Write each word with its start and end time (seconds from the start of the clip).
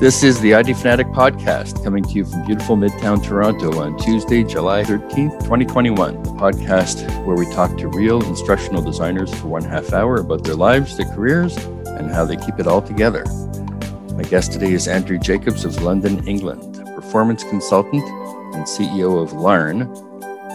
This 0.00 0.22
is 0.22 0.40
the 0.40 0.54
ID 0.54 0.72
Fanatic 0.72 1.08
podcast 1.08 1.84
coming 1.84 2.02
to 2.02 2.10
you 2.12 2.24
from 2.24 2.46
beautiful 2.46 2.74
Midtown 2.74 3.22
Toronto 3.22 3.82
on 3.82 3.98
Tuesday, 3.98 4.42
July 4.42 4.82
13th, 4.82 5.38
2021. 5.40 6.22
The 6.22 6.30
podcast 6.30 7.26
where 7.26 7.36
we 7.36 7.44
talk 7.52 7.76
to 7.76 7.88
real 7.88 8.24
instructional 8.24 8.80
designers 8.80 9.30
for 9.34 9.48
one 9.48 9.62
half 9.62 9.92
hour 9.92 10.16
about 10.16 10.42
their 10.42 10.54
lives, 10.54 10.96
their 10.96 11.04
careers, 11.14 11.54
and 11.84 12.10
how 12.10 12.24
they 12.24 12.38
keep 12.38 12.58
it 12.58 12.66
all 12.66 12.80
together. 12.80 13.26
My 14.14 14.22
guest 14.22 14.52
today 14.52 14.72
is 14.72 14.88
Andrew 14.88 15.18
Jacobs 15.18 15.66
of 15.66 15.82
London, 15.82 16.26
England, 16.26 16.78
a 16.78 16.94
performance 16.94 17.44
consultant 17.44 18.02
and 18.54 18.64
CEO 18.64 19.22
of 19.22 19.34
Larn, 19.34 19.94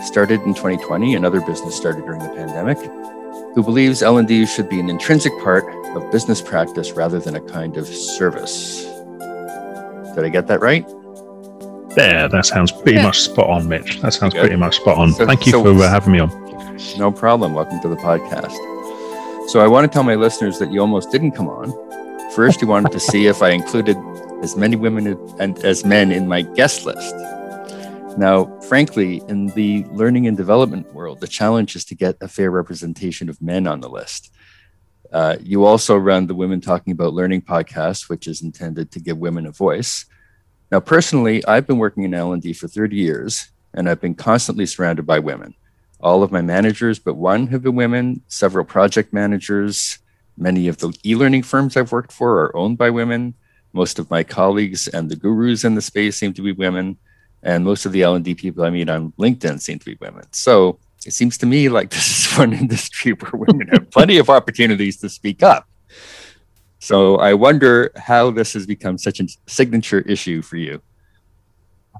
started 0.03 0.41
in 0.41 0.55
2020, 0.55 1.13
another 1.13 1.41
business 1.41 1.77
started 1.77 2.03
during 2.05 2.19
the 2.19 2.29
pandemic, 2.29 2.79
who 3.53 3.61
believes 3.61 4.01
L&D 4.01 4.47
should 4.47 4.69
be 4.69 4.79
an 4.79 4.89
intrinsic 4.89 5.33
part 5.43 5.65
of 5.95 6.11
business 6.11 6.41
practice 6.41 6.93
rather 6.93 7.19
than 7.19 7.35
a 7.35 7.41
kind 7.41 7.77
of 7.77 7.85
service. 7.85 8.94
Did 10.15 10.23
I 10.23 10.29
get 10.29 10.47
that 10.47 10.61
right? 10.61 10.85
There, 11.95 12.27
that 12.27 12.45
sounds 12.45 12.71
pretty 12.71 12.93
Yeah. 12.93 13.03
much 13.03 13.19
spot 13.21 13.49
on, 13.49 13.67
Mitch. 13.67 14.01
That 14.01 14.13
sounds 14.13 14.33
Good. 14.33 14.41
pretty 14.41 14.55
much 14.55 14.77
spot 14.77 14.97
on. 14.97 15.13
So- 15.13 15.25
Thank 15.25 15.45
you 15.45 15.51
so- 15.53 15.63
for 15.63 15.69
uh, 15.83 15.89
having 15.89 16.13
me 16.13 16.19
on. 16.19 16.29
No 16.97 17.11
problem. 17.11 17.53
Welcome 17.53 17.79
to 17.81 17.87
the 17.87 17.95
podcast. 17.95 18.55
So 19.49 19.59
I 19.59 19.67
want 19.67 19.89
to 19.89 19.93
tell 19.93 20.03
my 20.03 20.15
listeners 20.15 20.57
that 20.59 20.71
you 20.71 20.81
almost 20.81 21.11
didn't 21.11 21.31
come 21.31 21.47
on. 21.47 21.73
First, 22.33 22.61
you 22.61 22.67
wanted 22.67 22.91
to 22.91 22.99
see 22.99 23.27
if 23.27 23.41
I 23.41 23.49
included 23.51 23.95
as 24.41 24.55
many 24.57 24.75
women 24.75 25.17
and 25.39 25.57
as 25.63 25.85
men 25.85 26.11
in 26.11 26.27
my 26.27 26.41
guest 26.41 26.85
list. 26.85 27.15
Now, 28.17 28.45
frankly, 28.67 29.21
in 29.29 29.47
the 29.47 29.85
learning 29.91 30.27
and 30.27 30.35
development 30.37 30.93
world, 30.93 31.19
the 31.21 31.27
challenge 31.27 31.75
is 31.75 31.85
to 31.85 31.95
get 31.95 32.15
a 32.21 32.27
fair 32.27 32.49
representation 32.51 33.29
of 33.29 33.41
men 33.41 33.67
on 33.67 33.81
the 33.81 33.89
list. 33.89 34.31
Uh, 35.15 35.37
you 35.41 35.63
also 35.63 35.95
run 35.95 36.27
the 36.27 36.35
Women 36.35 36.59
Talking 36.59 36.91
About 36.91 37.13
Learning 37.13 37.41
podcast, 37.41 38.09
which 38.09 38.27
is 38.27 38.41
intended 38.41 38.91
to 38.91 38.99
give 38.99 39.17
women 39.17 39.45
a 39.45 39.51
voice. 39.51 40.03
Now, 40.73 40.81
personally, 40.81 41.41
I've 41.45 41.65
been 41.65 41.77
working 41.77 42.03
in 42.03 42.13
L&D 42.13 42.51
for 42.51 42.67
30 42.67 42.97
years, 42.97 43.47
and 43.73 43.87
I've 43.87 44.01
been 44.01 44.15
constantly 44.15 44.65
surrounded 44.65 45.05
by 45.05 45.19
women. 45.19 45.55
All 46.01 46.21
of 46.21 46.33
my 46.33 46.41
managers, 46.41 46.99
but 46.99 47.13
one, 47.13 47.47
have 47.47 47.63
been 47.63 47.77
women. 47.77 48.23
Several 48.27 48.65
project 48.65 49.13
managers. 49.13 49.99
Many 50.37 50.67
of 50.67 50.79
the 50.79 50.93
e 51.05 51.15
learning 51.15 51.43
firms 51.43 51.77
I've 51.77 51.93
worked 51.93 52.11
for 52.11 52.41
are 52.41 52.53
owned 52.57 52.77
by 52.77 52.89
women. 52.89 53.35
Most 53.71 53.99
of 53.99 54.09
my 54.09 54.21
colleagues 54.21 54.89
and 54.89 55.09
the 55.09 55.15
gurus 55.15 55.63
in 55.63 55.75
the 55.75 55.81
space 55.81 56.17
seem 56.17 56.33
to 56.33 56.41
be 56.41 56.51
women. 56.51 56.97
And 57.41 57.63
most 57.63 57.85
of 57.85 57.93
the 57.93 58.03
L&D 58.03 58.35
people 58.35 58.65
I 58.65 58.69
meet 58.69 58.89
on 58.89 59.13
LinkedIn 59.13 59.61
seem 59.61 59.79
to 59.79 59.85
be 59.85 59.97
women. 60.01 60.25
So 60.33 60.77
it 61.05 61.13
seems 61.13 61.37
to 61.39 61.45
me 61.45 61.69
like 61.69 61.89
this 61.95 62.27
is 62.27 62.37
one 62.37 62.53
industry 62.53 63.13
where 63.13 63.31
women 63.33 63.67
have 63.69 63.89
plenty 63.91 64.17
of 64.17 64.29
opportunities 64.29 64.97
to 64.97 65.09
speak 65.09 65.43
up. 65.43 65.67
So 66.79 67.15
I 67.17 67.33
wonder 67.33 67.91
how 67.95 68.31
this 68.31 68.53
has 68.53 68.67
become 68.67 68.97
such 68.97 69.19
a 69.19 69.27
signature 69.47 70.01
issue 70.01 70.41
for 70.41 70.57
you. 70.57 70.81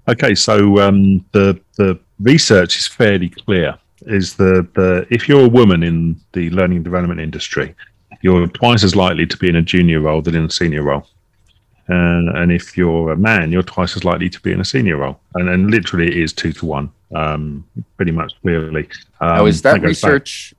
Okay, 0.07 0.35
so 0.35 0.79
um, 0.79 1.25
the 1.31 1.59
the 1.77 1.99
research 2.19 2.77
is 2.77 2.88
fairly 2.88 3.29
clear. 3.29 3.77
Is 4.05 4.35
the 4.35 4.67
the 4.75 5.07
if 5.09 5.27
you're 5.27 5.45
a 5.45 5.49
woman 5.49 5.81
in 5.81 6.19
the 6.33 6.49
learning 6.51 6.77
and 6.77 6.85
development 6.85 7.19
industry, 7.19 7.73
you're 8.21 8.47
twice 8.47 8.83
as 8.83 8.95
likely 8.95 9.25
to 9.25 9.38
be 9.38 9.49
in 9.49 9.55
a 9.55 9.61
junior 9.61 10.01
role 10.01 10.21
than 10.21 10.35
in 10.35 10.45
a 10.45 10.51
senior 10.51 10.83
role. 10.83 11.07
And, 11.88 12.30
and 12.30 12.52
if 12.52 12.75
you're 12.78 13.11
a 13.11 13.17
man, 13.17 13.52
you're 13.52 13.64
twice 13.64 13.95
as 13.95 14.03
likely 14.03 14.30
to 14.30 14.39
be 14.41 14.52
in 14.52 14.59
a 14.59 14.66
senior 14.66 14.97
role. 14.97 15.19
And, 15.36 15.50
and 15.50 15.69
literally, 15.69 16.08
it 16.08 16.17
is 16.17 16.33
two 16.33 16.52
to 16.53 16.66
one, 16.66 16.89
um, 17.14 17.64
pretty 17.97 18.11
much 18.11 18.33
clearly. 18.41 18.89
Um, 19.22 19.36
now, 19.38 19.45
is 19.45 19.61
that 19.61 19.75
back- 19.75 19.83
research 19.83 20.53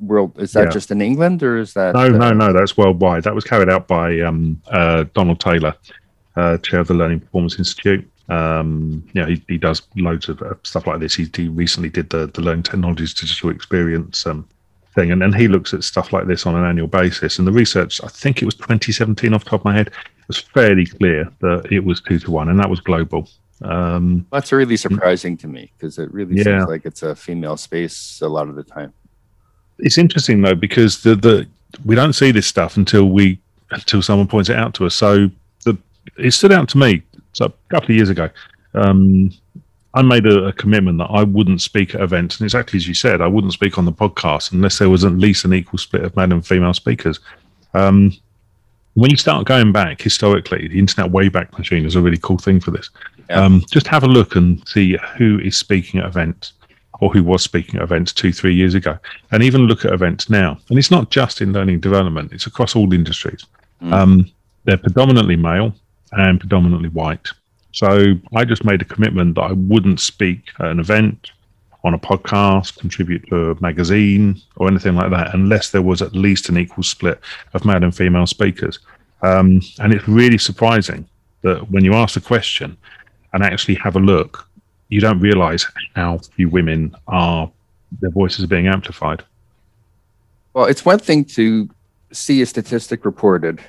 world? 0.00 0.32
Is 0.38 0.52
that 0.52 0.64
Yeah. 0.66 0.70
just 0.70 0.90
in 0.90 1.00
England 1.00 1.42
or 1.42 1.56
is 1.58 1.72
that? 1.74 1.94
No, 1.94 2.00
uh, 2.00 2.08
no, 2.08 2.30
no. 2.32 2.52
That's 2.52 2.76
worldwide. 2.76 3.22
That 3.24 3.34
was 3.34 3.44
carried 3.44 3.70
out 3.70 3.88
by 3.88 4.20
um, 4.20 4.60
uh, 4.70 5.04
Donald 5.14 5.40
Taylor, 5.40 5.74
uh, 6.36 6.58
chair 6.58 6.80
of 6.80 6.88
the 6.88 6.94
Learning 6.94 7.20
Performance 7.20 7.58
Institute. 7.58 8.06
Um, 8.28 9.08
yeah, 9.14 9.26
he, 9.26 9.42
he 9.48 9.56
does 9.56 9.82
loads 9.96 10.28
of 10.28 10.42
uh, 10.42 10.54
stuff 10.64 10.86
like 10.86 10.98
this. 11.00 11.14
He, 11.14 11.30
he 11.34 11.48
recently 11.48 11.88
did 11.88 12.10
the 12.10 12.26
the 12.26 12.42
Learning 12.42 12.62
Technologies 12.64 13.14
Digital 13.14 13.50
Experience 13.50 14.26
um, 14.26 14.46
thing, 14.94 15.12
and, 15.12 15.22
and 15.22 15.34
he 15.34 15.48
looks 15.48 15.72
at 15.72 15.84
stuff 15.84 16.12
like 16.12 16.26
this 16.26 16.44
on 16.44 16.56
an 16.56 16.64
annual 16.64 16.88
basis. 16.88 17.38
And 17.38 17.46
the 17.46 17.52
research, 17.52 18.02
I 18.02 18.08
think 18.08 18.42
it 18.42 18.44
was 18.44 18.54
2017 18.56 19.32
off 19.32 19.44
the 19.44 19.50
top 19.50 19.60
of 19.60 19.64
my 19.64 19.74
head, 19.74 19.90
was 20.28 20.38
fairly 20.38 20.86
clear 20.86 21.28
that 21.40 21.68
it 21.70 21.84
was 21.84 22.00
two 22.00 22.18
to 22.20 22.30
one, 22.30 22.48
and 22.48 22.58
that 22.58 22.68
was 22.70 22.80
global. 22.80 23.28
Um, 23.62 24.26
That's 24.32 24.52
really 24.52 24.76
surprising 24.76 25.36
to 25.38 25.46
me 25.48 25.72
because 25.78 25.98
it 25.98 26.12
really 26.12 26.36
Yeah. 26.36 26.44
seems 26.44 26.66
like 26.68 26.84
it's 26.84 27.02
a 27.02 27.14
female 27.16 27.56
space 27.56 28.20
a 28.22 28.28
lot 28.28 28.48
of 28.48 28.54
the 28.54 28.62
time. 28.64 28.92
it's 29.78 29.98
interesting 29.98 30.40
though 30.40 30.54
because 30.54 31.02
the 31.02 31.14
the 31.14 31.46
we 31.84 31.94
don't 31.94 32.14
see 32.14 32.30
this 32.30 32.46
stuff 32.46 32.76
until 32.78 33.10
we 33.10 33.38
until 33.70 34.00
someone 34.00 34.26
points 34.26 34.48
it 34.48 34.56
out 34.56 34.72
to 34.74 34.86
us. 34.86 34.94
So 34.94 35.30
the 35.64 35.76
it 36.18 36.30
stood 36.32 36.52
out 36.52 36.68
to 36.70 36.78
me. 36.78 37.02
So 37.32 37.46
a 37.46 37.52
couple 37.70 37.90
of 37.90 37.96
years 37.96 38.08
ago, 38.08 38.30
um, 38.74 39.30
I 39.92 40.00
made 40.02 40.26
a, 40.26 40.46
a 40.46 40.52
commitment 40.52 40.96
that 40.98 41.10
I 41.10 41.22
wouldn't 41.24 41.60
speak 41.60 41.94
at 41.94 42.00
events, 42.00 42.38
and 42.40 42.46
exactly 42.46 42.76
as 42.78 42.86
you 42.88 42.94
said, 42.94 43.20
I 43.20 43.26
wouldn't 43.26 43.52
speak 43.52 43.76
on 43.78 43.84
the 43.84 43.92
podcast 43.92 44.52
unless 44.52 44.78
there 44.78 44.88
was 44.90 45.04
at 45.04 45.12
least 45.12 45.44
an 45.44 45.52
equal 45.54 45.78
split 45.78 46.04
of 46.04 46.14
male 46.16 46.32
and 46.32 46.46
female 46.46 46.72
speakers. 46.74 47.20
Um, 47.74 48.12
when 48.96 49.10
you 49.10 49.16
start 49.18 49.46
going 49.46 49.72
back 49.72 50.00
historically, 50.00 50.68
the 50.68 50.78
Internet 50.78 51.12
Wayback 51.12 51.56
Machine 51.58 51.84
is 51.84 51.96
a 51.96 52.00
really 52.00 52.16
cool 52.16 52.38
thing 52.38 52.60
for 52.60 52.70
this. 52.70 52.88
Yeah. 53.28 53.42
Um, 53.42 53.62
just 53.70 53.86
have 53.88 54.04
a 54.04 54.08
look 54.08 54.36
and 54.36 54.66
see 54.66 54.96
who 55.18 55.38
is 55.40 55.56
speaking 55.56 56.00
at 56.00 56.06
events 56.06 56.54
or 57.00 57.10
who 57.10 57.22
was 57.22 57.42
speaking 57.42 57.76
at 57.76 57.82
events 57.82 58.10
two, 58.14 58.32
three 58.32 58.54
years 58.54 58.74
ago, 58.74 58.98
and 59.32 59.42
even 59.42 59.62
look 59.62 59.84
at 59.84 59.92
events 59.92 60.30
now. 60.30 60.58
And 60.70 60.78
it's 60.78 60.90
not 60.90 61.10
just 61.10 61.42
in 61.42 61.52
learning 61.52 61.80
development; 61.80 62.32
it's 62.32 62.46
across 62.46 62.74
all 62.74 62.94
industries. 62.94 63.44
Mm. 63.82 63.92
Um, 63.92 64.30
they're 64.64 64.78
predominantly 64.78 65.36
male 65.36 65.74
and 66.12 66.40
predominantly 66.40 66.88
white. 66.88 67.28
So 67.72 68.14
I 68.34 68.46
just 68.46 68.64
made 68.64 68.80
a 68.80 68.86
commitment 68.86 69.34
that 69.34 69.42
I 69.42 69.52
wouldn't 69.52 70.00
speak 70.00 70.48
at 70.58 70.68
an 70.68 70.80
event, 70.80 71.32
on 71.86 71.94
a 71.94 71.98
podcast, 71.98 72.78
contribute 72.78 73.24
to 73.28 73.52
a 73.52 73.60
magazine, 73.62 74.42
or 74.56 74.66
anything 74.66 74.96
like 74.96 75.10
that, 75.10 75.32
unless 75.34 75.70
there 75.70 75.82
was 75.82 76.02
at 76.02 76.12
least 76.14 76.48
an 76.48 76.58
equal 76.58 76.82
split 76.82 77.20
of 77.54 77.64
male 77.64 77.82
and 77.82 77.96
female 77.96 78.26
speakers. 78.26 78.80
Um, 79.22 79.62
and 79.78 79.94
it's 79.94 80.06
really 80.08 80.36
surprising 80.36 81.08
that 81.42 81.70
when 81.70 81.84
you 81.84 81.94
ask 81.94 82.14
the 82.14 82.20
question 82.20 82.76
and 83.32 83.44
actually 83.44 83.76
have 83.76 83.94
a 83.94 84.00
look, 84.00 84.48
you 84.88 85.00
don't 85.00 85.20
realize 85.20 85.64
how 85.94 86.18
few 86.18 86.48
women 86.48 86.94
are 87.06 87.50
their 88.00 88.10
voices 88.10 88.44
are 88.44 88.48
being 88.48 88.66
amplified. 88.66 89.22
Well, 90.54 90.64
it's 90.64 90.84
one 90.84 90.98
thing 90.98 91.24
to 91.36 91.70
see 92.12 92.42
a 92.42 92.46
statistic 92.46 93.04
reported 93.04 93.60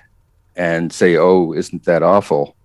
and 0.56 0.91
say, 0.91 1.17
"Oh, 1.17 1.53
isn't 1.53 1.83
that 1.85 2.01
awful?" 2.01 2.56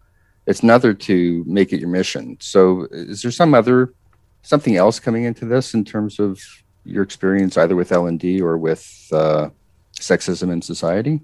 It's 0.47 0.63
another 0.63 0.95
to 0.95 1.45
make 1.47 1.73
it 1.75 1.81
your 1.81 1.91
mission. 1.91 2.39
So, 2.41 2.87
is 2.91 3.21
there 3.21 3.31
some 3.31 3.53
other 3.55 3.93
something 4.43 4.77
else 4.77 5.01
coming 5.01 5.25
into 5.25 5.45
this 5.45 5.75
in 5.75 5.85
terms 5.85 6.19
of 6.19 6.41
your 6.85 7.03
experience, 7.03 7.57
either 7.57 7.77
with 7.77 7.93
L 7.93 8.07
and 8.07 8.19
D 8.19 8.41
or 8.41 8.59
with 8.59 9.09
uh, 9.13 9.49
sexism 9.99 10.53
in 10.53 10.61
society? 10.63 11.21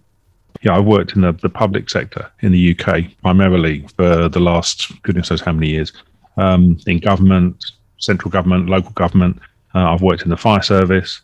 Yeah, 0.62 0.76
I 0.76 0.80
worked 0.80 1.14
in 1.14 1.22
the, 1.22 1.32
the 1.32 1.48
public 1.48 1.88
sector 1.90 2.30
in 2.40 2.52
the 2.52 2.76
UK 2.78 3.04
primarily 3.22 3.86
for 3.96 4.28
the 4.28 4.40
last 4.40 4.90
goodness 5.02 5.30
knows 5.30 5.40
how 5.40 5.52
many 5.52 5.68
years. 5.68 5.92
Um, 6.36 6.78
in 6.86 6.98
government, 6.98 7.64
central 7.98 8.30
government, 8.30 8.68
local 8.68 8.92
government. 8.92 9.40
Uh, 9.74 9.92
I've 9.92 10.02
worked 10.02 10.22
in 10.22 10.30
the 10.30 10.36
fire 10.36 10.62
service. 10.62 11.20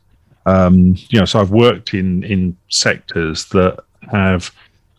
Um, 0.47 0.97
you 1.09 1.19
know, 1.19 1.25
so 1.25 1.41
I've 1.41 1.51
worked 1.51 1.95
in 1.95 2.23
in 2.25 2.57
sectors 2.69 3.47
that 3.47 3.83
have, 4.13 4.51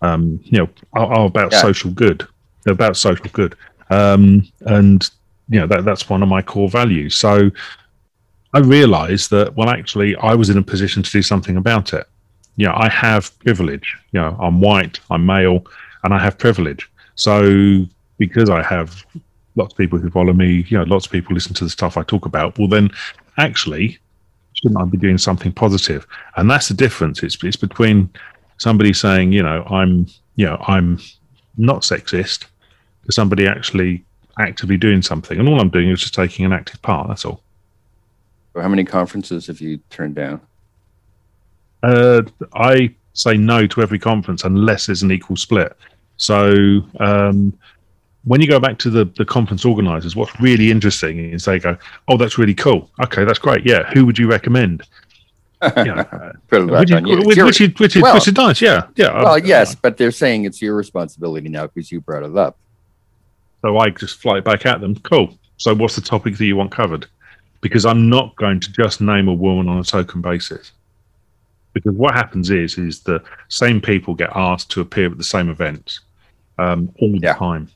um, 0.01 0.39
you 0.45 0.59
know, 0.59 0.69
are, 0.93 1.05
are 1.05 1.25
about 1.27 1.51
Yeah. 1.51 1.61
social 1.61 1.91
good. 1.91 2.25
They're 2.63 2.73
about 2.73 2.97
social 2.97 3.27
good, 3.31 3.55
um, 3.91 4.47
and 4.61 5.07
you 5.49 5.59
know 5.59 5.67
that 5.67 5.85
that's 5.85 6.09
one 6.09 6.23
of 6.23 6.29
my 6.29 6.41
core 6.41 6.69
values. 6.69 7.15
So 7.15 7.51
I 8.53 8.59
realised 8.59 9.31
that 9.31 9.55
well, 9.55 9.69
actually, 9.69 10.15
I 10.17 10.33
was 10.35 10.49
in 10.49 10.57
a 10.57 10.63
position 10.63 11.03
to 11.03 11.11
do 11.11 11.21
something 11.21 11.57
about 11.57 11.93
it 11.93 12.07
you 12.55 12.65
know, 12.65 12.73
I 12.75 12.89
have 12.89 13.37
privilege. 13.39 13.97
You 14.11 14.21
know, 14.21 14.37
I'm 14.39 14.61
white, 14.61 14.99
I'm 15.09 15.25
male, 15.25 15.65
and 16.03 16.13
I 16.13 16.19
have 16.19 16.37
privilege. 16.37 16.89
So 17.15 17.85
because 18.17 18.49
I 18.49 18.63
have 18.63 19.05
lots 19.55 19.73
of 19.73 19.77
people 19.77 19.99
who 19.99 20.09
follow 20.09 20.33
me, 20.33 20.65
you 20.67 20.77
know, 20.77 20.83
lots 20.83 21.05
of 21.05 21.11
people 21.11 21.33
listen 21.33 21.53
to 21.55 21.63
the 21.63 21.69
stuff 21.69 21.97
I 21.97 22.03
talk 22.03 22.25
about, 22.25 22.57
well 22.57 22.67
then 22.67 22.89
actually 23.37 23.97
shouldn't 24.53 24.79
I 24.79 24.85
be 24.85 24.97
doing 24.97 25.17
something 25.17 25.51
positive? 25.51 26.07
And 26.37 26.49
that's 26.49 26.69
the 26.69 26.73
difference. 26.73 27.23
It's 27.23 27.41
it's 27.43 27.57
between 27.57 28.09
somebody 28.57 28.93
saying, 28.93 29.33
you 29.33 29.43
know, 29.43 29.63
I'm 29.63 30.07
you 30.35 30.45
know, 30.45 30.57
I'm 30.67 30.99
not 31.57 31.81
sexist 31.81 32.45
to 33.05 33.11
somebody 33.11 33.47
actually 33.47 34.03
actively 34.39 34.77
doing 34.77 35.01
something. 35.01 35.39
And 35.39 35.47
all 35.47 35.59
I'm 35.59 35.69
doing 35.69 35.89
is 35.89 36.01
just 36.01 36.13
taking 36.13 36.45
an 36.45 36.53
active 36.53 36.81
part, 36.81 37.07
that's 37.07 37.25
all. 37.25 37.41
How 38.55 38.67
many 38.67 38.85
conferences 38.85 39.47
have 39.47 39.59
you 39.59 39.79
turned 39.89 40.15
down? 40.15 40.39
Uh, 41.83 42.21
I 42.53 42.95
say 43.13 43.35
no 43.37 43.67
to 43.67 43.81
every 43.81 43.99
conference 43.99 44.43
unless 44.43 44.85
there's 44.85 45.03
an 45.03 45.11
equal 45.11 45.35
split. 45.35 45.75
So 46.17 46.81
um, 46.99 47.57
when 48.23 48.41
you 48.41 48.47
go 48.47 48.59
back 48.59 48.77
to 48.79 48.89
the, 48.89 49.05
the 49.17 49.25
conference 49.25 49.65
organizers, 49.65 50.15
what's 50.15 50.39
really 50.39 50.71
interesting 50.71 51.19
is 51.19 51.45
they 51.45 51.59
go, 51.59 51.77
"Oh, 52.07 52.17
that's 52.17 52.37
really 52.37 52.53
cool. 52.53 52.89
Okay, 53.03 53.25
that's 53.25 53.39
great. 53.39 53.65
Yeah, 53.65 53.83
who 53.93 54.05
would 54.05 54.17
you 54.17 54.27
recommend?" 54.27 54.83
You 55.77 55.95
know, 55.95 56.03
Put 56.47 56.61
it 56.63 56.67
back 56.71 56.79
which, 56.79 56.91
is, 56.91 57.01
you. 57.01 57.17
Which, 57.17 57.37
which 57.37 57.61
is 57.61 57.79
which 57.79 57.95
is 57.97 58.01
Well- 58.01 58.13
which 58.15 58.27
is 58.27 58.35
nice. 58.35 58.61
Yeah, 58.61 58.87
yeah. 58.95 59.13
well, 59.13 59.35
I- 59.35 59.37
yes, 59.37 59.75
but 59.75 59.97
they're 59.97 60.11
saying 60.11 60.45
it's 60.45 60.61
your 60.61 60.75
responsibility 60.75 61.49
now 61.49 61.67
because 61.67 61.91
you 61.91 61.99
brought 62.01 62.23
it 62.23 62.37
up. 62.37 62.57
So 63.65 63.77
I 63.79 63.89
just 63.89 64.21
fly 64.21 64.37
it 64.37 64.43
back 64.43 64.65
at 64.67 64.79
them. 64.79 64.95
Cool. 64.97 65.35
So 65.57 65.73
what's 65.73 65.95
the 65.95 66.01
topic 66.01 66.37
that 66.37 66.45
you 66.45 66.55
want 66.55 66.71
covered? 66.71 67.07
Because 67.61 67.85
I'm 67.85 68.09
not 68.09 68.35
going 68.35 68.59
to 68.59 68.71
just 68.71 69.01
name 69.01 69.27
a 69.27 69.33
woman 69.33 69.67
on 69.67 69.79
a 69.79 69.83
token 69.83 70.21
basis. 70.21 70.71
Because 71.73 71.93
what 71.95 72.13
happens 72.13 72.51
is 72.51 72.77
is 72.77 73.01
the 73.01 73.23
same 73.49 73.81
people 73.81 74.13
get 74.13 74.29
asked 74.35 74.69
to 74.71 74.81
appear 74.81 75.11
at 75.11 75.17
the 75.17 75.23
same 75.23 75.49
events 75.49 76.01
um, 76.59 76.93
all 76.99 77.11
the 77.11 77.19
Yeah. 77.23 77.33
time, 77.33 77.69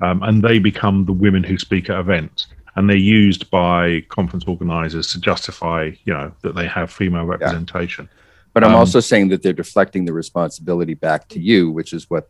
um, 0.00 0.22
and 0.22 0.42
they 0.42 0.58
become 0.58 1.04
the 1.06 1.12
women 1.12 1.42
who 1.42 1.58
speak 1.58 1.90
at 1.90 1.98
events, 1.98 2.46
and 2.76 2.88
they're 2.88 2.96
used 2.96 3.50
by 3.50 4.02
conference 4.08 4.44
organisers 4.46 5.08
to 5.08 5.20
justify, 5.20 5.90
you 6.04 6.14
know, 6.14 6.32
that 6.42 6.54
they 6.54 6.66
have 6.66 6.90
female 6.90 7.24
representation. 7.24 8.08
But 8.54 8.64
I'm 8.64 8.70
Um, 8.70 8.76
also 8.76 9.00
saying 9.00 9.28
that 9.30 9.42
they're 9.42 9.52
deflecting 9.52 10.04
the 10.04 10.12
responsibility 10.12 10.94
back 10.94 11.28
to 11.30 11.40
you, 11.40 11.70
which 11.70 11.92
is 11.92 12.08
what 12.08 12.28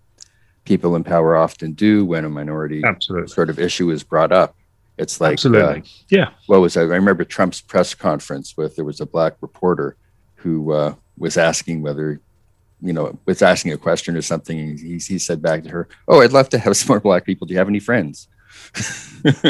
people 0.65 0.97
in 0.97 1.05
power 1.05 1.37
often 1.37 1.73
do 1.73 2.05
when 2.05 2.25
a 2.25 2.31
minority 2.31 2.83
Absolutely, 2.85 3.29
sort 3.29 3.51
of 3.51 3.59
issue 3.59 3.91
is 3.91 4.03
brought 4.03 4.33
up. 4.33 4.57
It's 4.99 5.21
like, 5.21 5.33
absolutely, 5.33 5.81
uh, 5.81 5.85
yeah. 6.11 6.31
what 6.47 6.61
was 6.61 6.75
that? 6.75 6.83
I 6.83 6.95
remember 6.95 7.25
Trump's 7.25 7.61
press 7.61 7.95
conference 7.95 8.57
with 8.57 8.77
there 8.77 8.85
was 8.85 9.01
a 9.01 9.07
black 9.07 9.35
reporter 9.41 9.97
who 10.35 10.73
uh, 10.73 10.95
was 11.17 11.37
asking 11.37 11.83
whether, 11.83 12.21
you 12.81 12.93
know, 12.93 13.19
was 13.25 13.43
asking 13.43 13.73
a 13.73 13.79
question 13.79 14.17
or 14.17 14.23
something. 14.23 14.59
And 14.59 14.79
he, 14.79 14.99
he 14.99 15.19
said 15.19 15.41
back 15.41 15.63
to 15.65 15.71
her, 15.71 15.89
"Oh, 16.09 16.21
I'd 16.21 16.33
love 16.33 16.49
to 16.51 16.59
have 16.59 16.77
some 16.77 16.89
more 16.89 17.01
black 17.01 17.25
people. 17.25 17.47
Do 17.47 17.55
you 17.55 17.59
have 17.59 17.69
any 17.69 17.81
friends?" 17.81 18.29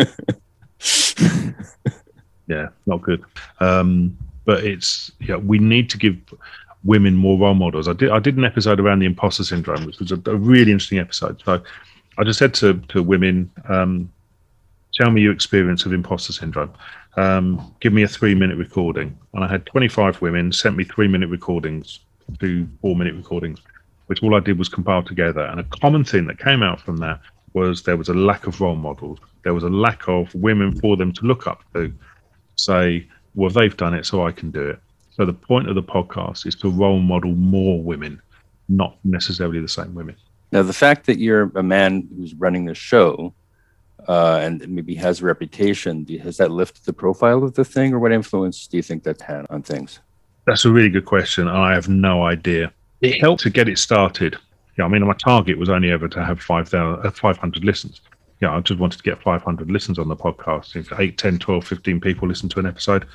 yeah, 2.46 2.68
not 2.86 3.02
good. 3.02 3.24
Um, 3.60 4.16
but 4.44 4.64
it's 4.64 5.12
yeah, 5.20 5.36
we 5.36 5.58
need 5.58 5.90
to 5.90 5.98
give 5.98 6.16
women 6.84 7.14
more 7.14 7.38
role 7.38 7.54
models. 7.54 7.88
I 7.88 7.92
did 7.92 8.10
I 8.10 8.18
did 8.18 8.36
an 8.36 8.44
episode 8.44 8.80
around 8.80 9.00
the 9.00 9.06
imposter 9.06 9.44
syndrome, 9.44 9.84
which 9.84 9.98
was 9.98 10.12
a, 10.12 10.20
a 10.26 10.36
really 10.36 10.72
interesting 10.72 10.98
episode. 10.98 11.40
So 11.44 11.62
I 12.18 12.24
just 12.24 12.38
said 12.38 12.54
to 12.54 12.74
to 12.88 13.02
women, 13.02 13.50
um, 13.68 14.12
tell 14.94 15.10
me 15.10 15.22
your 15.22 15.32
experience 15.32 15.86
of 15.86 15.92
imposter 15.92 16.32
syndrome. 16.32 16.72
Um, 17.16 17.74
give 17.80 17.92
me 17.92 18.02
a 18.02 18.08
three 18.08 18.34
minute 18.34 18.56
recording, 18.56 19.16
and 19.34 19.44
I 19.44 19.48
had 19.48 19.66
25 19.66 20.20
women 20.22 20.52
sent 20.52 20.76
me 20.76 20.84
three 20.84 21.08
minute 21.08 21.28
recordings, 21.28 22.00
two 22.40 22.66
four 22.80 22.96
minute 22.96 23.14
recordings, 23.14 23.60
which 24.06 24.22
all 24.22 24.34
I 24.34 24.40
did 24.40 24.58
was 24.58 24.68
compile 24.68 25.02
together. 25.02 25.42
And 25.42 25.60
a 25.60 25.64
common 25.64 26.04
thing 26.04 26.26
that 26.26 26.38
came 26.38 26.62
out 26.62 26.80
from 26.80 26.96
that 26.98 27.20
was 27.52 27.82
there 27.82 27.96
was 27.96 28.08
a 28.08 28.14
lack 28.14 28.46
of 28.46 28.60
role 28.60 28.76
models. 28.76 29.18
There 29.44 29.54
was 29.54 29.64
a 29.64 29.68
lack 29.68 30.08
of 30.08 30.34
women 30.34 30.78
for 30.80 30.96
them 30.96 31.12
to 31.12 31.26
look 31.26 31.46
up 31.46 31.62
to 31.74 31.92
say, 32.56 33.06
well, 33.34 33.50
they've 33.50 33.76
done 33.76 33.94
it, 33.94 34.06
so 34.06 34.26
I 34.26 34.32
can 34.32 34.50
do 34.50 34.70
it. 34.70 34.80
So 35.16 35.26
the 35.26 35.32
point 35.32 35.68
of 35.68 35.74
the 35.74 35.82
podcast 35.82 36.46
is 36.46 36.54
to 36.56 36.70
role 36.70 37.00
model 37.00 37.34
more 37.34 37.82
women, 37.82 38.20
not 38.68 38.96
necessarily 39.04 39.60
the 39.60 39.68
same 39.68 39.94
women. 39.94 40.16
Now, 40.52 40.62
the 40.62 40.72
fact 40.72 41.06
that 41.06 41.18
you're 41.18 41.50
a 41.54 41.62
man 41.62 42.08
who's 42.16 42.34
running 42.34 42.64
the 42.64 42.74
show 42.74 43.34
uh, 44.08 44.38
and 44.42 44.66
maybe 44.68 44.94
has 44.94 45.20
a 45.20 45.24
reputation, 45.24 46.06
has 46.22 46.36
that 46.38 46.50
lifted 46.50 46.84
the 46.84 46.92
profile 46.92 47.42
of 47.42 47.54
the 47.54 47.64
thing, 47.64 47.92
or 47.92 47.98
what 47.98 48.12
influence 48.12 48.66
do 48.66 48.76
you 48.76 48.82
think 48.82 49.02
that 49.04 49.20
had 49.20 49.46
on 49.50 49.62
things? 49.62 50.00
That's 50.46 50.64
a 50.64 50.70
really 50.70 50.88
good 50.88 51.04
question, 51.04 51.46
and 51.46 51.56
I 51.56 51.74
have 51.74 51.88
no 51.88 52.24
idea. 52.24 52.72
It 53.00 53.20
helped 53.20 53.42
to 53.42 53.50
get 53.50 53.68
it 53.68 53.78
started. 53.78 54.36
Yeah, 54.78 54.86
I 54.86 54.88
mean, 54.88 55.06
my 55.06 55.14
target 55.14 55.58
was 55.58 55.68
only 55.68 55.90
ever 55.90 56.08
to 56.08 56.24
have 56.24 56.40
5,000 56.40 57.06
uh, 57.06 57.10
500 57.10 57.64
listens. 57.64 58.00
Yeah, 58.40 58.56
I 58.56 58.60
just 58.60 58.80
wanted 58.80 58.96
to 58.96 59.02
get 59.02 59.22
500 59.22 59.70
listens 59.70 59.98
on 59.98 60.08
the 60.08 60.16
podcast. 60.16 60.74
If 60.74 60.92
8, 60.98 61.16
10, 61.16 61.38
12, 61.38 61.64
15 61.64 62.00
people 62.00 62.26
listen 62.26 62.48
to 62.50 62.60
an 62.60 62.66
episode, 62.66 63.06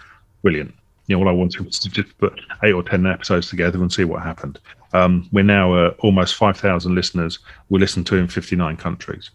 brilliant. 0.41 0.73
You 1.07 1.15
know, 1.15 1.23
all 1.23 1.29
I 1.29 1.31
wanted 1.31 1.65
was 1.65 1.79
to 1.79 1.89
just 1.89 2.17
put 2.17 2.39
8 2.63 2.73
or 2.73 2.83
10 2.83 3.05
episodes 3.05 3.49
together 3.49 3.81
and 3.81 3.91
see 3.91 4.03
what 4.03 4.21
happened. 4.21 4.59
Um, 4.93 5.27
we're 5.31 5.43
now 5.43 5.73
uh, 5.73 5.93
almost 5.99 6.35
5,000 6.35 6.93
listeners. 6.93 7.39
We 7.69 7.79
listen 7.79 8.03
to 8.05 8.17
in 8.17 8.27
59 8.27 8.77
countries. 8.77 9.31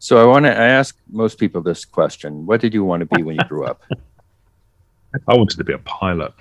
So 0.00 0.20
I 0.20 0.26
want 0.26 0.44
to 0.44 0.50
I 0.50 0.66
ask 0.66 0.98
most 1.10 1.38
people 1.38 1.62
this 1.62 1.86
question: 1.86 2.44
What 2.44 2.60
did 2.60 2.74
you 2.74 2.84
want 2.84 3.00
to 3.00 3.16
be 3.16 3.22
when 3.22 3.36
you 3.36 3.48
grew 3.48 3.64
up? 3.64 3.80
I 5.28 5.34
wanted 5.34 5.56
to 5.56 5.64
be 5.64 5.72
a 5.72 5.78
pilot 5.78 6.34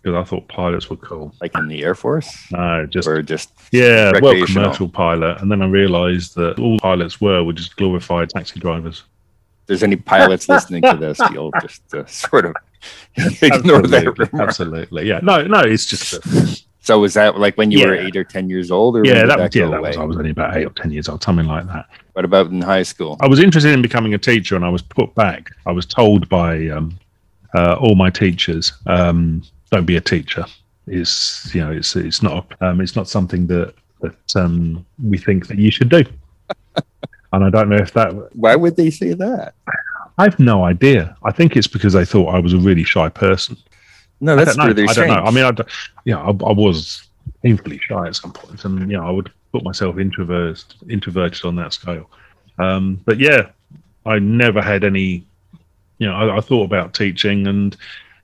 because 0.00 0.16
I 0.16 0.24
thought 0.26 0.48
pilots 0.48 0.88
were 0.88 0.96
cool. 0.96 1.34
Like 1.38 1.54
in 1.54 1.68
the 1.68 1.84
Air 1.84 1.94
Force, 1.94 2.50
No, 2.50 2.86
just 2.86 3.06
or 3.06 3.20
just 3.20 3.52
yeah, 3.72 4.12
well, 4.22 4.46
commercial 4.46 4.88
pilot. 4.88 5.38
And 5.42 5.52
then 5.52 5.60
I 5.60 5.66
realised 5.66 6.34
that 6.36 6.58
all 6.58 6.78
pilots 6.78 7.20
were 7.20 7.44
were 7.44 7.52
just 7.52 7.76
glorified 7.76 8.30
taxi 8.30 8.58
drivers. 8.58 9.04
if 9.62 9.66
there's 9.66 9.82
any 9.82 9.96
pilots 9.96 10.48
listening 10.48 10.80
to 10.82 10.96
this, 10.96 11.20
you'll 11.30 11.52
just 11.60 11.92
uh, 11.92 12.06
sort 12.06 12.46
of 12.46 12.56
ignore 13.42 13.82
that 13.82 14.06
Absolutely, 14.06 14.26
remark. 14.32 14.48
absolutely. 14.48 15.08
Yeah, 15.08 15.20
no, 15.22 15.42
no, 15.42 15.60
it's 15.60 15.86
just 15.86 16.22
that, 16.22 16.62
So 16.80 16.98
was 16.98 17.14
that 17.14 17.38
like 17.38 17.56
when 17.56 17.70
you 17.70 17.86
were 17.86 17.94
eight 17.94 18.16
or 18.16 18.24
ten 18.24 18.48
years 18.48 18.70
old, 18.70 18.96
or 18.96 19.04
yeah, 19.04 19.14
did 19.14 19.30
that, 19.30 19.36
that 19.36 19.42
was 19.44 19.54
yeah, 19.54 19.68
that 19.68 19.82
was. 19.82 19.96
I 19.96 20.04
was 20.04 20.16
only 20.16 20.30
about 20.30 20.56
eight 20.56 20.64
or 20.64 20.70
ten 20.70 20.90
years 20.90 21.08
old, 21.08 21.22
something 21.22 21.46
like 21.46 21.66
that. 21.66 21.86
What 22.14 22.24
about 22.24 22.46
in 22.46 22.60
high 22.62 22.82
school? 22.82 23.16
I 23.20 23.28
was 23.28 23.38
interested 23.38 23.72
in 23.72 23.82
becoming 23.82 24.14
a 24.14 24.18
teacher, 24.18 24.56
and 24.56 24.64
I 24.64 24.68
was 24.70 24.82
put 24.82 25.14
back. 25.14 25.50
I 25.66 25.72
was 25.72 25.86
told 25.86 26.28
by 26.28 26.68
um, 26.68 26.98
uh, 27.54 27.74
all 27.74 27.94
my 27.94 28.10
teachers, 28.10 28.72
um, 28.86 29.42
"Don't 29.70 29.86
be 29.86 29.96
a 29.96 30.00
teacher." 30.00 30.44
It's 30.86 31.54
you 31.54 31.60
know, 31.60 31.70
it's 31.70 31.94
it's 31.96 32.22
not 32.22 32.52
um, 32.62 32.80
it's 32.80 32.96
not 32.96 33.08
something 33.08 33.46
that 33.48 33.74
that 34.00 34.36
um, 34.36 34.84
we 35.02 35.18
think 35.18 35.46
that 35.48 35.58
you 35.58 35.70
should 35.70 35.90
do. 35.90 36.02
and 37.32 37.44
I 37.44 37.50
don't 37.50 37.68
know 37.68 37.76
if 37.76 37.92
that. 37.92 38.34
Why 38.34 38.56
would 38.56 38.76
they 38.76 38.90
say 38.90 39.12
that? 39.12 39.54
I've 40.20 40.38
no 40.38 40.64
idea. 40.64 41.16
I 41.22 41.32
think 41.32 41.56
it's 41.56 41.66
because 41.66 41.92
they 41.94 42.04
thought 42.04 42.34
I 42.34 42.38
was 42.38 42.52
a 42.52 42.58
really 42.58 42.84
shy 42.84 43.08
person. 43.08 43.56
No, 44.20 44.32
I 44.36 44.44
that's 44.44 44.56
know. 44.56 44.66
really 44.66 44.86
I 44.86 44.92
don't 44.92 45.08
know. 45.08 45.14
I 45.14 45.30
mean, 45.30 45.44
I, 45.44 45.50
don't- 45.52 45.68
I, 46.08 46.28
I 46.50 46.52
was 46.52 47.08
painfully 47.42 47.78
shy 47.78 48.06
at 48.06 48.16
some 48.16 48.32
point, 48.32 48.64
and 48.64 48.90
you 48.90 48.96
know, 48.98 49.06
I 49.06 49.10
would 49.10 49.30
put 49.52 49.64
myself 49.64 49.98
introverted, 49.98 50.62
introverted 50.88 51.44
on 51.44 51.56
that 51.56 51.72
scale. 51.72 52.10
Um, 52.58 53.00
but 53.06 53.18
yeah, 53.18 53.48
I 54.04 54.18
never 54.18 54.60
had 54.60 54.84
any. 54.84 55.24
You 55.98 56.06
know, 56.06 56.14
I, 56.14 56.36
I 56.38 56.40
thought 56.40 56.64
about 56.64 56.94
teaching, 56.94 57.46
and 57.46 57.76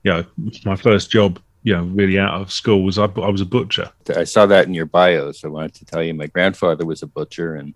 you 0.03 0.11
know, 0.11 0.25
my 0.65 0.75
first 0.75 1.09
job, 1.11 1.39
you 1.63 1.75
know, 1.75 1.83
really 1.83 2.17
out 2.19 2.33
of 2.41 2.51
school 2.51 2.83
was 2.83 2.97
I, 2.99 3.05
I 3.05 3.29
was 3.29 3.41
a 3.41 3.45
butcher. 3.45 3.91
I 4.15 4.23
saw 4.23 4.45
that 4.45 4.67
in 4.67 4.73
your 4.73 4.85
bio, 4.85 5.31
so 5.31 5.47
I 5.47 5.51
wanted 5.51 5.73
to 5.75 5.85
tell 5.85 6.03
you 6.03 6.13
my 6.13 6.27
grandfather 6.27 6.85
was 6.85 7.01
a 7.01 7.07
butcher, 7.07 7.55
and 7.55 7.73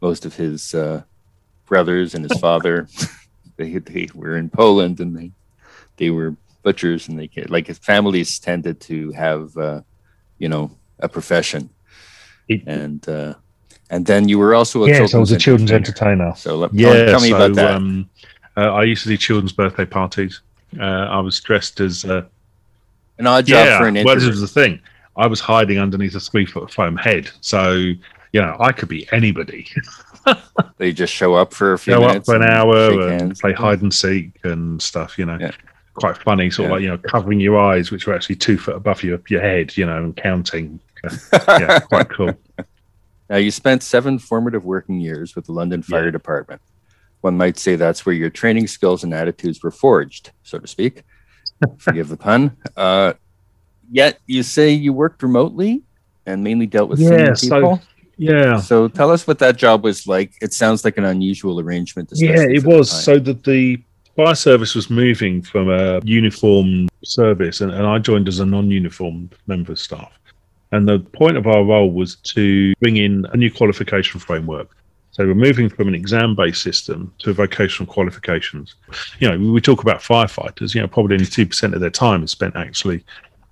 most 0.00 0.24
of 0.24 0.34
his 0.34 0.74
uh, 0.74 1.02
brothers 1.66 2.14
and 2.14 2.28
his 2.28 2.38
father, 2.46 2.88
they 3.58 3.76
they 3.78 4.08
were 4.14 4.38
in 4.38 4.48
Poland, 4.48 5.00
and 5.00 5.14
they 5.14 5.30
they 5.98 6.08
were 6.08 6.34
butchers, 6.62 7.08
and 7.08 7.18
they 7.18 7.28
like 7.48 7.66
families 7.74 8.38
tended 8.38 8.80
to 8.80 9.12
have 9.12 9.54
uh, 9.58 9.82
you 10.38 10.48
know 10.48 10.70
a 11.00 11.08
profession, 11.08 11.68
and 12.66 13.06
uh, 13.08 13.34
and 13.90 14.06
then 14.06 14.28
you 14.28 14.38
were 14.38 14.54
also 14.54 14.84
a 14.84 14.88
yes, 14.88 15.14
I 15.14 15.18
was 15.18 15.32
a 15.32 15.36
children's 15.36 15.72
entertainer. 15.72 16.34
So 16.36 16.56
let, 16.56 16.72
Yeah, 16.72 17.06
tell, 17.06 17.20
me 17.20 17.30
so, 17.30 17.36
about 17.36 17.54
that. 17.56 17.74
Um, 17.74 18.08
uh, 18.56 18.72
I 18.72 18.84
used 18.84 19.02
to 19.02 19.08
do 19.08 19.16
children's 19.16 19.52
birthday 19.52 19.84
parties. 19.84 20.40
Uh, 20.78 20.82
I 20.82 21.20
was 21.20 21.40
dressed 21.40 21.80
as 21.80 22.04
uh, 22.04 22.22
An 23.18 23.26
odd 23.26 23.46
job 23.46 23.66
yeah, 23.66 23.78
for 23.78 23.88
an 23.88 24.02
well, 24.04 24.14
this 24.14 24.26
was 24.26 24.40
the 24.40 24.48
thing. 24.48 24.80
I 25.16 25.26
was 25.26 25.40
hiding 25.40 25.78
underneath 25.78 26.14
a 26.14 26.20
three 26.20 26.46
foot 26.46 26.72
foam 26.72 26.96
head, 26.96 27.30
so 27.40 27.92
you 28.32 28.40
know 28.40 28.56
I 28.60 28.72
could 28.72 28.88
be 28.88 29.08
anybody. 29.12 29.66
they 30.76 30.92
just 30.92 31.12
show 31.12 31.34
up 31.34 31.52
for 31.54 31.72
a 31.72 31.78
few 31.78 31.94
Go 31.94 32.04
up 32.04 32.24
for 32.24 32.36
an 32.36 32.42
hour 32.42 33.10
and 33.10 33.36
play 33.38 33.52
hide 33.52 33.82
and 33.82 33.92
seek 33.92 34.32
and 34.44 34.80
stuff. 34.82 35.18
You 35.18 35.26
know, 35.26 35.38
Yeah. 35.40 35.52
quite 35.94 36.18
funny. 36.18 36.50
Sort 36.50 36.64
Yeah. 36.64 36.66
of 36.68 36.72
like 36.72 36.82
you 36.82 36.88
know 36.88 36.98
covering 36.98 37.40
your 37.40 37.58
eyes, 37.58 37.90
which 37.90 38.06
were 38.06 38.14
actually 38.14 38.36
two 38.36 38.58
foot 38.58 38.76
above 38.76 39.02
your 39.02 39.20
your 39.28 39.40
head. 39.40 39.76
You 39.76 39.86
know, 39.86 39.96
and 39.98 40.16
counting. 40.16 40.80
Yeah, 41.46 41.78
quite 41.88 42.08
cool. 42.10 42.32
Now, 43.30 43.36
you 43.36 43.50
spent 43.50 43.82
seven 43.82 44.18
formative 44.18 44.64
working 44.64 45.00
years 45.00 45.36
with 45.36 45.46
the 45.46 45.52
London 45.52 45.82
Fire 45.82 46.06
Yeah. 46.06 46.10
Department. 46.12 46.60
One 47.20 47.36
might 47.36 47.58
say 47.58 47.76
that's 47.76 48.06
where 48.06 48.14
your 48.14 48.30
training 48.30 48.66
skills 48.68 49.04
and 49.04 49.12
attitudes 49.12 49.62
were 49.62 49.70
forged, 49.70 50.30
so 50.44 50.58
to 50.58 50.66
speak. 50.66 51.02
Forgive 51.78 52.08
the 52.08 52.16
pun. 52.16 52.56
Uh, 52.76 53.12
yet 53.90 54.18
you 54.26 54.42
say 54.42 54.70
you 54.70 54.92
worked 54.92 55.22
remotely 55.22 55.82
and 56.26 56.42
mainly 56.42 56.66
dealt 56.66 56.88
with 56.88 57.00
Yeah, 57.00 57.08
senior 57.08 57.34
so- 57.34 57.56
people. 57.56 57.82
Yeah, 58.18 58.56
So 58.56 58.88
tell 58.88 59.10
us 59.10 59.26
what 59.26 59.38
that 59.38 59.56
job 59.56 59.84
was 59.84 60.06
like. 60.06 60.32
It 60.42 60.52
sounds 60.52 60.84
like 60.84 60.98
an 60.98 61.04
unusual 61.04 61.60
arrangement. 61.60 62.10
yeah, 62.14 62.40
it 62.40 62.62
for 62.62 62.70
the 62.70 62.76
was. 62.78 63.04
So 63.04 63.18
that 63.20 63.44
the 63.44 63.80
fire 64.16 64.34
service 64.34 64.74
was 64.74 64.90
moving 64.90 65.40
from 65.40 65.70
a 65.70 66.00
uniform 66.04 66.88
service, 67.04 67.60
and, 67.60 67.72
and 67.72 67.86
I 67.86 67.98
joined 67.98 68.26
as 68.26 68.40
a 68.40 68.46
non-uniformed 68.46 69.34
member 69.46 69.72
of 69.72 69.78
staff. 69.78 70.12
And 70.72 70.86
the 70.86 70.98
point 70.98 71.36
of 71.36 71.46
our 71.46 71.64
role 71.64 71.90
was 71.90 72.16
to 72.16 72.74
bring 72.80 72.96
in 72.96 73.24
a 73.32 73.36
new 73.36 73.50
qualification 73.50 74.20
framework. 74.20 74.68
So 75.12 75.26
we're 75.26 75.34
moving 75.34 75.68
from 75.68 75.88
an 75.88 75.94
exam-based 75.94 76.62
system 76.62 77.12
to 77.20 77.32
vocational 77.32 77.92
qualifications. 77.92 78.74
You 79.18 79.30
know, 79.30 79.52
we 79.52 79.60
talk 79.60 79.82
about 79.82 80.00
firefighters. 80.00 80.74
You 80.74 80.80
know, 80.80 80.88
probably 80.88 81.14
only 81.14 81.26
two 81.26 81.46
percent 81.46 81.74
of 81.74 81.80
their 81.80 81.90
time 81.90 82.22
is 82.22 82.30
spent 82.30 82.54
actually, 82.54 83.04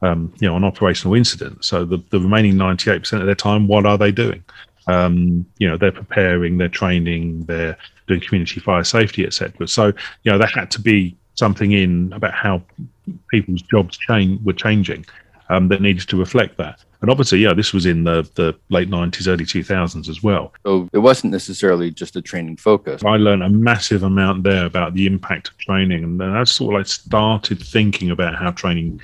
um, 0.03 0.33
you 0.41 0.49
know, 0.49 0.55
on 0.55 0.65
operational 0.65 1.15
incidents. 1.15 1.67
So 1.67 1.85
the, 1.85 2.03
the 2.11 2.21
remaining 2.21 2.57
ninety-eight 2.57 3.01
percent 3.01 3.23
of 3.23 3.27
their 3.27 3.35
time, 3.35 3.67
what 3.67 3.87
are 3.87 3.99
they 3.99 4.13
doing? 4.13 4.45
Um, 4.89 5.45
you 5.59 5.69
know, 5.69 5.77
they're 5.77 5.93
preparing, 5.93 6.59
they're 6.59 6.69
training, 6.69 7.45
they're 7.45 7.77
doing 8.07 8.21
community 8.21 8.61
fire 8.61 8.85
safety, 8.85 9.27
etc. 9.27 9.67
So 9.67 9.87
you 10.23 10.33
know, 10.33 10.39
there 10.39 10.47
had 10.47 10.71
to 10.73 10.81
be 10.81 11.17
something 11.35 11.73
in 11.73 12.13
about 12.13 12.35
how 12.35 12.63
people's 13.31 13.63
jobs 13.63 13.97
change 13.97 14.41
were 14.43 14.53
changing 14.53 15.05
um, 15.49 15.69
that 15.69 15.81
needed 15.81 16.09
to 16.09 16.17
reflect 16.17 16.57
that. 16.59 16.83
And 17.03 17.11
obviously, 17.11 17.39
yeah, 17.41 17.53
this 17.53 17.73
was 17.73 17.87
in 17.87 18.05
the, 18.05 18.29
the 18.35 18.57
late 18.71 18.89
90s, 18.89 19.29
early 19.29 19.45
2000s 19.45 20.09
as 20.09 20.23
well. 20.23 20.53
So 20.65 20.89
it 20.93 20.99
wasn't 20.99 21.33
necessarily 21.33 21.91
just 21.91 22.17
a 22.17 22.23
training 22.23 22.57
focus. 22.57 23.03
I 23.05 23.17
learned 23.17 23.43
a 23.43 23.51
massive 23.51 24.03
amount 24.03 24.45
there 24.45 24.65
about 24.65 24.95
the 24.95 25.07
impact 25.07 25.49
of 25.49 25.59
training. 25.59 26.03
And 26.03 26.21
then 26.21 26.31
I 26.31 26.45
sort 26.45 26.75
of 26.75 26.81
like 26.81 26.87
started 26.87 27.63
thinking 27.63 28.11
about 28.11 28.35
how 28.37 28.51
training 28.51 29.01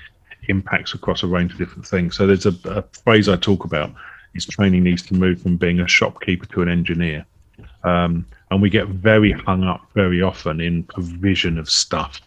impacts 0.49 0.95
across 0.95 1.23
a 1.23 1.27
range 1.27 1.53
of 1.53 1.59
different 1.59 1.87
things. 1.87 2.17
So 2.17 2.27
there's 2.27 2.47
a, 2.47 2.55
a 2.65 2.83
phrase 3.05 3.29
I 3.29 3.37
talk 3.37 3.65
about 3.65 3.93
is 4.35 4.47
training 4.47 4.83
needs 4.83 5.03
to 5.03 5.15
move 5.15 5.41
from 5.41 5.57
being 5.57 5.81
a 5.81 5.89
shopkeeper 5.89 6.47
to 6.47 6.63
an 6.63 6.69
engineer. 6.69 7.25
Um, 7.85 8.27
and 8.51 8.63
we 8.63 8.71
get 8.71 8.89
very 8.89 9.33
hung 9.33 9.65
up 9.65 9.83
very 9.95 10.23
often 10.23 10.61
in 10.61 10.85
provision 10.85 11.59
of 11.59 11.69
stuff 11.69 12.21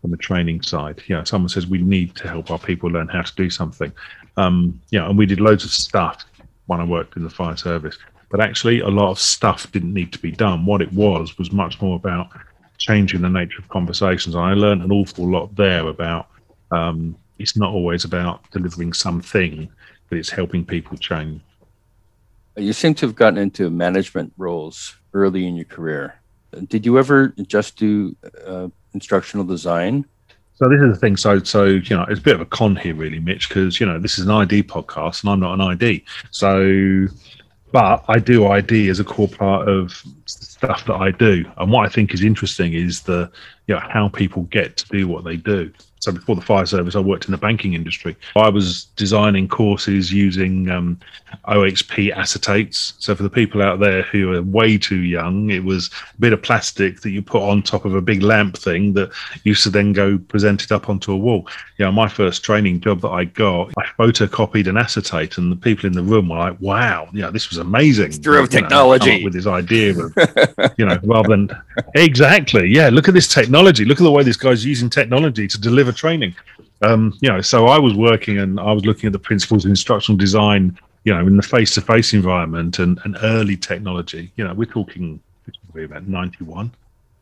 from 0.00 0.10
the 0.10 0.16
training 0.16 0.62
side. 0.62 1.02
You 1.06 1.16
know, 1.16 1.24
someone 1.24 1.48
says 1.48 1.66
we 1.66 1.78
need 1.78 2.14
to 2.16 2.28
help 2.28 2.50
our 2.50 2.58
people 2.58 2.90
learn 2.90 3.08
how 3.08 3.22
to 3.22 3.34
do 3.34 3.48
something. 3.48 3.92
Um, 4.36 4.80
yeah, 4.90 5.08
and 5.08 5.16
we 5.16 5.26
did 5.26 5.40
loads 5.40 5.64
of 5.64 5.70
stuff 5.70 6.24
when 6.66 6.80
I 6.80 6.84
worked 6.84 7.16
in 7.16 7.22
the 7.22 7.30
fire 7.30 7.56
service. 7.56 7.98
But 8.30 8.40
actually, 8.40 8.80
a 8.80 8.88
lot 8.88 9.10
of 9.10 9.18
stuff 9.18 9.70
didn't 9.72 9.92
need 9.92 10.12
to 10.12 10.18
be 10.18 10.32
done. 10.32 10.64
What 10.64 10.80
it 10.80 10.92
was 10.92 11.38
was 11.38 11.52
much 11.52 11.80
more 11.80 11.96
about 11.96 12.28
changing 12.78 13.20
the 13.20 13.28
nature 13.28 13.58
of 13.58 13.68
conversations. 13.68 14.34
And 14.34 14.44
I 14.44 14.54
learned 14.54 14.82
an 14.82 14.90
awful 14.90 15.30
lot 15.30 15.54
there 15.54 15.86
about 15.86 16.28
um, 16.70 17.14
it's 17.42 17.56
not 17.56 17.72
always 17.72 18.04
about 18.04 18.48
delivering 18.50 18.92
something, 18.92 19.68
but 20.08 20.18
it's 20.18 20.30
helping 20.30 20.64
people 20.64 20.96
change. 20.96 21.40
You 22.56 22.72
seem 22.72 22.94
to 22.94 23.06
have 23.06 23.14
gotten 23.14 23.38
into 23.38 23.70
management 23.70 24.32
roles 24.36 24.96
early 25.14 25.46
in 25.46 25.56
your 25.56 25.64
career. 25.64 26.14
Did 26.68 26.84
you 26.84 26.98
ever 26.98 27.28
just 27.46 27.76
do 27.76 28.14
uh, 28.46 28.68
instructional 28.92 29.44
design? 29.44 30.04
So 30.54 30.68
this 30.68 30.80
is 30.82 30.92
the 30.92 30.98
thing. 30.98 31.16
So 31.16 31.42
so 31.42 31.64
you 31.64 31.96
know, 31.96 32.04
it's 32.08 32.20
a 32.20 32.22
bit 32.22 32.34
of 32.34 32.42
a 32.42 32.46
con 32.46 32.76
here, 32.76 32.94
really, 32.94 33.18
Mitch, 33.18 33.48
because 33.48 33.80
you 33.80 33.86
know 33.86 33.98
this 33.98 34.18
is 34.18 34.26
an 34.26 34.30
ID 34.30 34.64
podcast, 34.64 35.22
and 35.22 35.30
I'm 35.30 35.40
not 35.40 35.54
an 35.54 35.60
ID. 35.62 36.04
So, 36.30 37.06
but 37.72 38.04
I 38.06 38.18
do 38.18 38.46
ID 38.46 38.88
as 38.90 39.00
a 39.00 39.04
core 39.04 39.28
part 39.28 39.66
of 39.66 40.02
stuff 40.26 40.84
that 40.86 40.94
I 40.94 41.10
do. 41.10 41.44
And 41.58 41.70
what 41.70 41.86
I 41.86 41.88
think 41.88 42.14
is 42.14 42.22
interesting 42.22 42.72
is 42.74 43.02
the 43.02 43.30
you 43.66 43.74
know 43.74 43.80
how 43.80 44.08
people 44.08 44.42
get 44.44 44.76
to 44.78 44.88
do 44.88 45.08
what 45.08 45.24
they 45.24 45.36
do 45.36 45.72
so 46.02 46.10
before 46.10 46.34
the 46.34 46.42
fire 46.42 46.66
service, 46.66 46.96
I 46.96 46.98
worked 46.98 47.26
in 47.26 47.30
the 47.30 47.38
banking 47.38 47.74
industry. 47.74 48.16
I 48.34 48.48
was 48.48 48.86
designing 48.96 49.46
courses 49.46 50.12
using 50.12 50.68
um, 50.68 50.98
OHP 51.46 52.12
acetates. 52.12 52.94
So 52.98 53.14
for 53.14 53.22
the 53.22 53.30
people 53.30 53.62
out 53.62 53.78
there 53.78 54.02
who 54.02 54.32
are 54.32 54.42
way 54.42 54.78
too 54.78 54.98
young, 54.98 55.50
it 55.50 55.62
was 55.62 55.90
a 56.16 56.20
bit 56.20 56.32
of 56.32 56.42
plastic 56.42 57.02
that 57.02 57.10
you 57.10 57.22
put 57.22 57.42
on 57.42 57.62
top 57.62 57.84
of 57.84 57.94
a 57.94 58.00
big 58.00 58.20
lamp 58.20 58.58
thing 58.58 58.94
that 58.94 59.12
used 59.44 59.62
to 59.62 59.70
then 59.70 59.92
go 59.92 60.18
present 60.18 60.64
it 60.64 60.72
up 60.72 60.88
onto 60.88 61.12
a 61.12 61.16
wall. 61.16 61.46
Yeah, 61.78 61.90
my 61.90 62.08
first 62.08 62.42
training 62.42 62.80
job 62.80 63.00
that 63.02 63.10
I 63.10 63.26
got, 63.26 63.70
I 63.78 63.84
photocopied 63.96 64.66
an 64.66 64.76
acetate, 64.76 65.38
and 65.38 65.52
the 65.52 65.56
people 65.56 65.86
in 65.86 65.92
the 65.92 66.02
room 66.02 66.30
were 66.30 66.38
like, 66.38 66.60
"Wow, 66.60 67.10
yeah, 67.12 67.30
this 67.30 67.48
was 67.48 67.58
amazing." 67.58 68.10
Through 68.10 68.48
technology 68.48 69.18
know, 69.18 69.24
with 69.24 69.34
this 69.34 69.46
idea 69.46 69.96
of, 69.96 70.12
you 70.76 70.86
know, 70.86 70.98
rather 71.04 71.28
than 71.28 71.50
exactly, 71.94 72.68
yeah, 72.68 72.88
look 72.88 73.08
at 73.08 73.14
this 73.14 73.28
technology. 73.28 73.84
Look 73.84 74.00
at 74.00 74.04
the 74.04 74.10
way 74.10 74.22
this 74.22 74.36
guy's 74.36 74.64
using 74.64 74.90
technology 74.90 75.46
to 75.48 75.60
deliver 75.60 75.92
training. 75.92 76.34
Um, 76.82 77.16
you 77.20 77.28
know, 77.28 77.40
so 77.40 77.66
I 77.66 77.78
was 77.78 77.94
working 77.94 78.38
and 78.38 78.58
I 78.58 78.72
was 78.72 78.84
looking 78.84 79.06
at 79.06 79.12
the 79.12 79.18
principles 79.18 79.64
of 79.64 79.70
instructional 79.70 80.18
design, 80.18 80.78
you 81.04 81.14
know, 81.14 81.20
in 81.26 81.36
the 81.36 81.42
face-to-face 81.42 82.12
environment 82.12 82.78
and, 82.78 82.98
and 83.04 83.16
early 83.22 83.56
technology. 83.56 84.32
You 84.36 84.44
know, 84.44 84.54
we're 84.54 84.64
talking 84.64 85.20
about 85.74 86.06
91, 86.06 86.70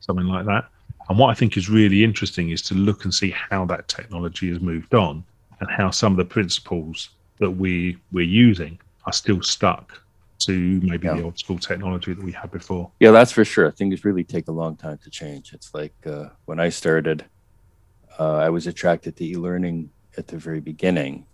something 0.00 0.26
like 0.26 0.47
that. 0.47 0.66
And 1.09 1.19
what 1.19 1.28
I 1.28 1.35
think 1.35 1.57
is 1.57 1.69
really 1.69 2.04
interesting 2.04 2.50
is 2.50 2.62
to 2.62 2.75
look 2.75 3.04
and 3.04 3.12
see 3.12 3.30
how 3.30 3.64
that 3.66 3.88
technology 3.88 4.49
has 4.49 4.61
moved 4.61 4.95
on 4.95 5.25
and 5.61 5.71
how 5.71 5.90
some 5.90 6.12
of 6.12 6.16
the 6.16 6.25
principles 6.25 7.11
that 7.38 7.50
we 7.50 7.99
we're 8.12 8.25
using 8.25 8.78
are 9.07 9.12
still 9.12 9.42
stuck 9.42 10.00
to 10.40 10.80
maybe 10.82 11.06
yeah. 11.06 11.14
the 11.14 11.23
old 11.23 11.38
school 11.38 11.59
technology 11.59 12.12
that 12.12 12.25
we 12.25 12.32
had 12.32 12.50
before. 12.50 12.90
Yeah, 13.00 13.11
that's 13.11 13.32
for 13.32 13.44
sure. 13.44 13.70
Things 13.70 14.04
really 14.04 14.25
take 14.25 14.49
a 14.49 14.52
long 14.52 14.76
time 14.76 14.99
to 15.04 15.11
change. 15.11 15.52
It's 15.52 15.73
like 15.75 15.94
uh, 16.06 16.30
when 16.47 16.59
I 16.61 16.68
started, 16.68 17.25
uh, 18.18 18.37
I 18.37 18.49
was 18.50 18.66
attracted 18.66 19.16
to 19.16 19.25
e-learning 19.25 19.90
at 20.16 20.26
the 20.26 20.37
very 20.37 20.61
beginning, 20.61 21.26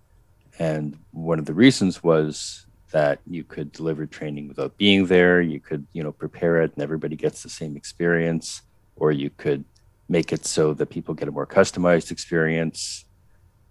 and 0.58 0.98
one 1.12 1.38
of 1.38 1.46
the 1.46 1.54
reasons 1.54 2.02
was 2.02 2.66
that 2.92 3.20
you 3.26 3.42
could 3.44 3.72
deliver 3.72 4.06
training 4.06 4.48
without 4.48 4.76
being 4.76 5.06
there. 5.06 5.40
You 5.40 5.60
could, 5.60 5.86
you 5.92 6.02
know, 6.02 6.12
prepare 6.12 6.62
it, 6.62 6.72
and 6.74 6.82
everybody 6.82 7.16
gets 7.16 7.42
the 7.42 7.48
same 7.48 7.76
experience, 7.76 8.62
or 8.96 9.12
you 9.12 9.30
could 9.30 9.64
make 10.08 10.32
it 10.32 10.46
so 10.46 10.72
that 10.74 10.86
people 10.86 11.14
get 11.14 11.28
a 11.28 11.32
more 11.32 11.46
customized 11.46 12.10
experience. 12.10 13.04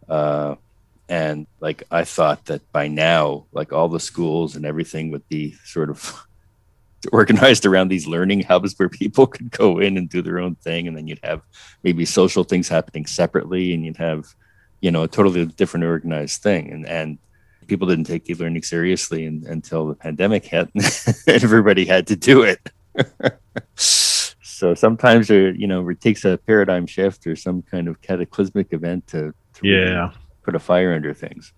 Uh, 0.07 0.55
and 1.07 1.45
like 1.59 1.83
I 1.91 2.03
thought 2.03 2.45
that 2.45 2.71
by 2.71 2.87
now, 2.87 3.45
like 3.51 3.71
all 3.71 3.89
the 3.89 3.99
schools 3.99 4.55
and 4.55 4.65
everything 4.65 5.11
would 5.11 5.27
be 5.29 5.55
sort 5.63 5.89
of 5.89 6.25
organized 7.11 7.65
around 7.65 7.89
these 7.89 8.07
learning 8.07 8.41
hubs 8.41 8.73
where 8.77 8.89
people 8.89 9.27
could 9.35 9.51
go 9.51 9.79
in 9.79 9.97
and 9.97 10.09
do 10.09 10.21
their 10.21 10.39
own 10.39 10.55
thing, 10.55 10.87
and 10.87 10.97
then 10.97 11.07
you'd 11.07 11.19
have 11.23 11.41
maybe 11.83 12.05
social 12.05 12.43
things 12.43 12.67
happening 12.67 13.05
separately, 13.05 13.73
and 13.73 13.85
you'd 13.85 13.97
have, 13.97 14.33
you 14.81 14.91
know, 14.91 15.03
a 15.03 15.07
totally 15.07 15.45
different 15.45 15.85
organized 15.85 16.41
thing. 16.41 16.71
And 16.71 16.87
and 16.87 17.17
people 17.67 17.87
didn't 17.87 18.05
take 18.05 18.29
e-learning 18.29 18.63
seriously 18.63 19.25
until 19.25 19.87
the 19.87 19.95
pandemic 19.95 20.45
hit, 20.45 20.69
and 21.27 21.43
everybody 21.43 21.85
had 21.85 22.07
to 22.07 22.15
do 22.15 22.43
it. 22.43 22.71
so 23.73 24.73
sometimes 24.73 25.27
there, 25.27 25.53
you 25.53 25.67
know, 25.67 25.87
it 25.89 26.01
takes 26.01 26.25
a 26.25 26.37
paradigm 26.37 26.87
shift 26.87 27.27
or 27.27 27.35
some 27.35 27.61
kind 27.61 27.87
of 27.87 28.01
cataclysmic 28.01 28.71
event 28.71 29.05
to, 29.07 29.33
to 29.53 29.67
yeah. 29.67 30.11
Put 30.45 30.55
a 30.55 30.59
fire 30.59 30.93
under 30.93 31.13
things. 31.13 31.51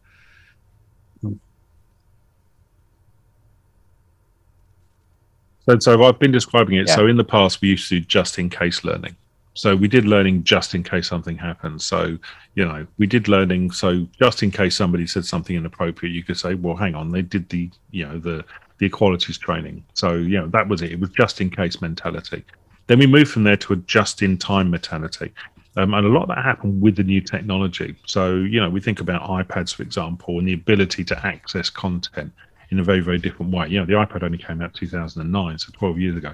So, 5.68 5.78
so 5.80 6.04
I've 6.04 6.18
been 6.18 6.32
describing 6.32 6.78
it. 6.78 6.88
Yeah. 6.88 6.96
So 6.96 7.08
in 7.08 7.18
the 7.18 7.26
past, 7.26 7.62
we 7.62 7.68
used 7.68 7.90
to 7.90 8.00
do 8.00 8.06
just 8.06 8.40
in 8.40 8.50
case 8.50 8.86
learning. 8.86 9.16
So 9.54 9.76
we 9.76 9.88
did 9.88 10.06
learning 10.06 10.44
just 10.44 10.74
in 10.76 10.84
case 10.84 11.08
something 11.08 11.38
happens. 11.38 11.84
So, 11.84 12.18
you 12.56 12.64
know, 12.64 12.88
we 12.98 13.06
did 13.06 13.28
learning. 13.28 13.72
So 13.72 14.08
just 14.18 14.44
in 14.44 14.52
case 14.52 14.76
somebody 14.76 15.06
said 15.08 15.26
something 15.26 15.56
inappropriate, 15.56 16.16
you 16.16 16.24
could 16.24 16.38
say, 16.38 16.54
well, 16.54 16.76
hang 16.76 16.96
on, 16.96 17.12
they 17.12 17.24
did 17.24 17.50
the, 17.50 17.70
you 17.92 18.08
know, 18.08 18.18
the, 18.18 18.46
the 18.78 18.86
equalities 18.86 19.38
training. 19.38 19.84
So, 19.94 20.14
you 20.14 20.40
know, 20.40 20.48
that 20.48 20.70
was 20.70 20.82
it. 20.84 20.92
It 20.92 21.00
was 21.00 21.10
just 21.10 21.42
in 21.42 21.50
case 21.50 21.82
mentality. 21.82 22.46
Then 22.86 23.00
we 23.00 23.08
moved 23.08 23.32
from 23.32 23.44
there 23.44 23.58
to 23.58 23.74
a 23.74 23.76
just 23.78 24.22
in 24.22 24.38
time 24.38 24.70
mentality. 24.70 25.34
Um, 25.78 25.94
and 25.94 26.08
a 26.08 26.10
lot 26.10 26.24
of 26.24 26.30
that 26.30 26.44
happened 26.44 26.82
with 26.82 26.96
the 26.96 27.04
new 27.04 27.22
technology. 27.22 27.96
So, 28.08 28.38
you 28.38 28.60
know, 28.60 28.68
we 28.70 28.82
think 28.82 29.00
about 29.00 29.22
iPads, 29.22 29.76
for 29.76 29.84
example, 29.84 30.40
and 30.40 30.48
the 30.48 30.54
ability 30.54 31.04
to 31.06 31.26
access 31.26 31.70
content 31.70 32.34
in 32.72 32.80
a 32.80 32.84
very, 32.84 33.00
very 33.00 33.20
different 33.20 33.54
way. 33.54 33.68
You 33.68 33.80
know, 33.80 33.86
the 33.86 33.94
iPad 33.94 34.24
only 34.24 34.40
came 34.40 34.60
out 34.62 34.74
2009, 34.74 35.60
so 35.60 35.72
12 35.74 36.00
years 36.00 36.18
ago. 36.18 36.34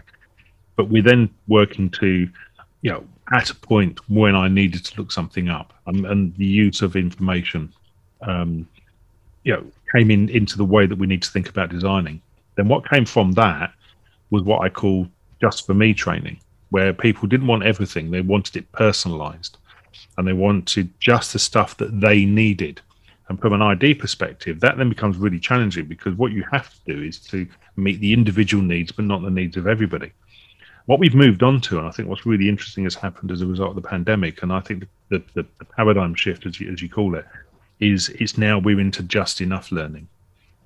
But 0.77 0.87
we're 0.87 1.03
then 1.03 1.29
working 1.49 1.89
to, 1.91 2.29
you 2.81 2.91
know, 2.91 3.03
at 3.33 3.49
a 3.49 3.55
point 3.55 3.99
when 4.09 4.33
I 4.33 4.47
needed 4.47 4.85
to 4.85 4.97
look 5.01 5.11
something 5.11 5.49
up 5.49 5.73
and, 5.87 6.05
and 6.05 6.35
the 6.37 6.45
use 6.45 6.81
of 6.81 6.95
information, 6.95 7.73
um, 8.21 8.65
you 9.43 9.53
know, 9.53 9.65
came 9.93 10.09
in 10.09 10.29
into 10.29 10.57
the 10.57 10.65
way 10.65 10.85
that 10.85 10.97
we 10.97 11.05
need 11.05 11.21
to 11.21 11.29
think 11.29 11.49
about 11.49 11.69
designing. 11.69 12.21
Then 12.55 12.69
what 12.69 12.89
came 12.89 13.05
from 13.05 13.33
that 13.33 13.73
was 14.29 14.43
what 14.43 14.61
I 14.61 14.69
call 14.69 15.07
just 15.41 15.65
for 15.65 15.73
me 15.73 15.93
training 15.93 16.39
where 16.73 16.91
people 16.91 17.27
didn't 17.27 17.45
want 17.45 17.61
everything; 17.61 18.09
they 18.09 18.21
wanted 18.21 18.55
it 18.57 18.71
personalized, 18.71 19.57
and 20.17 20.27
they 20.27 20.33
wanted 20.33 20.89
just 20.99 21.31
the 21.31 21.37
stuff 21.37 21.77
that 21.77 22.01
they 22.01 22.25
needed. 22.25 22.81
And 23.29 23.39
from 23.39 23.53
an 23.53 23.61
ID 23.61 23.93
perspective, 23.93 24.59
that 24.61 24.77
then 24.77 24.89
becomes 24.89 25.17
really 25.17 25.39
challenging 25.39 25.85
because 25.85 26.15
what 26.15 26.31
you 26.31 26.43
have 26.51 26.73
to 26.73 26.93
do 26.93 27.03
is 27.03 27.19
to 27.27 27.47
meet 27.75 27.99
the 27.99 28.11
individual 28.11 28.63
needs, 28.63 28.91
but 28.91 29.05
not 29.05 29.21
the 29.21 29.29
needs 29.29 29.55
of 29.55 29.67
everybody. 29.67 30.11
What 30.87 30.99
we've 30.99 31.13
moved 31.13 31.43
on 31.43 31.61
to, 31.61 31.77
and 31.77 31.87
I 31.87 31.91
think 31.91 32.09
what's 32.09 32.25
really 32.25 32.49
interesting 32.49 32.85
has 32.85 32.95
happened 32.95 33.29
as 33.29 33.43
a 33.43 33.47
result 33.47 33.69
of 33.69 33.81
the 33.81 33.87
pandemic, 33.87 34.41
and 34.41 34.51
I 34.51 34.59
think 34.59 34.85
the, 35.09 35.23
the, 35.35 35.45
the 35.59 35.65
paradigm 35.65 36.15
shift, 36.15 36.47
as 36.47 36.59
you, 36.59 36.73
as 36.73 36.81
you 36.81 36.89
call 36.89 37.13
it, 37.13 37.25
is 37.79 38.09
it's 38.09 38.35
now 38.35 38.57
we're 38.57 38.79
into 38.79 39.03
just 39.03 39.41
enough 39.41 39.71
learning. 39.71 40.07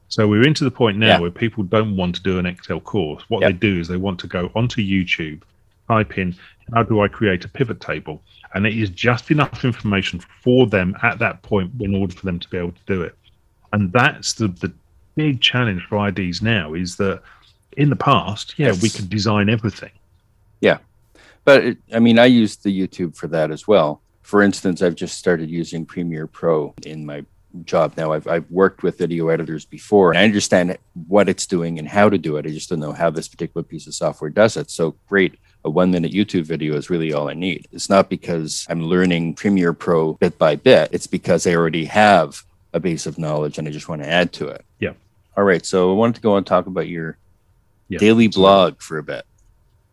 So 0.08 0.26
we're 0.26 0.48
into 0.48 0.64
the 0.64 0.72
point 0.72 0.98
now 0.98 1.08
yeah. 1.08 1.20
where 1.20 1.32
people 1.32 1.64
don't 1.64 1.98
want 1.98 2.16
to 2.16 2.24
do 2.24 2.40
an 2.40 2.46
Excel 2.46 2.80
course. 2.80 3.24
What 3.28 3.42
they 3.42 3.52
do 3.52 3.78
is 3.82 3.90
they 3.90 3.98
want 3.98 4.20
to 4.22 4.28
go 4.28 4.50
onto 4.56 4.82
YouTube 4.82 5.42
type 5.88 6.18
in 6.18 6.36
how 6.74 6.84
do 6.84 7.02
I 7.02 7.08
create 7.08 7.46
a 7.46 7.48
pivot 7.48 7.80
table? 7.80 8.22
And 8.54 8.66
it 8.66 8.78
is 8.78 8.90
just 8.90 9.32
enough 9.32 9.64
information 9.64 10.22
for 10.42 10.68
them 10.68 10.96
at 11.04 11.20
that 11.20 11.42
point 11.42 11.72
in 11.80 11.96
order 11.96 12.14
for 12.14 12.26
them 12.26 12.40
to 12.40 12.50
be 12.50 12.58
able 12.58 12.72
to 12.72 12.86
do 12.86 13.02
it. 13.02 13.16
And 13.74 13.92
that's 13.92 14.34
the, 14.34 14.48
the 14.48 14.72
big 15.16 15.42
challenge 15.42 15.84
for 15.88 16.08
IDs 16.08 16.42
now 16.42 16.74
is 16.74 16.96
that 16.98 17.22
in 17.76 17.90
the 17.90 17.96
past, 17.96 18.56
yeah, 18.58 18.68
yes. 18.68 18.82
we 18.82 18.90
could 18.90 19.10
design 19.10 19.50
everything. 19.50 19.92
Yeah. 20.62 20.80
But 21.44 21.64
it, 21.64 21.78
I 21.94 22.00
mean, 22.00 22.20
I 22.20 22.26
use 22.26 22.58
the 22.58 22.88
YouTube 22.88 23.16
for 23.16 23.28
that 23.28 23.52
as 23.52 23.68
well. 23.68 24.02
For 24.22 24.42
instance, 24.42 24.82
I've 24.82 24.96
just 24.96 25.18
started 25.18 25.50
using 25.50 25.86
Premiere 25.86 26.28
Pro 26.28 26.74
in 26.86 27.06
my 27.06 27.24
job 27.64 27.94
now. 27.98 28.12
I've, 28.12 28.28
I've 28.28 28.50
worked 28.52 28.84
with 28.84 28.98
video 28.98 29.30
editors 29.30 29.66
before. 29.66 30.12
And 30.12 30.18
I 30.18 30.24
understand 30.24 30.78
what 31.08 31.30
it's 31.30 31.46
doing 31.46 31.80
and 31.80 31.88
how 31.88 32.10
to 32.10 32.18
do 32.18 32.38
it. 32.38 32.46
I 32.46 32.50
just 32.50 32.70
don't 32.70 32.80
know 32.80 32.92
how 32.92 33.10
this 33.10 33.28
particular 33.28 33.64
piece 33.64 33.88
of 33.88 33.96
software 33.96 34.30
does 34.30 34.58
it. 34.58 34.70
So 34.70 34.96
great. 35.08 35.36
A 35.68 35.70
one 35.70 35.92
minute 35.92 36.14
YouTube 36.14 36.44
video 36.44 36.76
is 36.78 36.90
really 36.90 37.12
all 37.12 37.28
I 37.30 37.34
need. 37.34 37.68
It's 37.74 37.90
not 37.90 38.10
because 38.10 38.66
I'm 38.70 38.82
learning 38.84 39.34
Premiere 39.34 39.74
Pro 39.74 40.14
bit 40.14 40.38
by 40.38 40.56
bit. 40.56 40.88
It's 40.94 41.08
because 41.08 41.46
I 41.46 41.56
already 41.56 41.84
have 41.84 42.42
a 42.72 42.80
base 42.80 43.06
of 43.06 43.18
knowledge 43.18 43.58
and 43.58 43.68
I 43.68 43.72
just 43.72 43.90
want 43.90 44.02
to 44.02 44.08
add 44.08 44.32
to 44.34 44.48
it. 44.48 44.64
Yeah. 44.80 44.94
All 45.36 45.44
right. 45.44 45.66
So 45.66 45.92
I 45.92 45.94
wanted 45.94 46.16
to 46.16 46.22
go 46.22 46.38
and 46.38 46.48
talk 46.48 46.68
about 46.68 46.88
your 46.88 47.18
Yeah, 47.90 48.00
daily 48.00 48.28
absolutely. 48.28 48.42
blog 48.42 48.82
for 48.82 48.98
a 48.98 49.04
bit. 49.04 49.26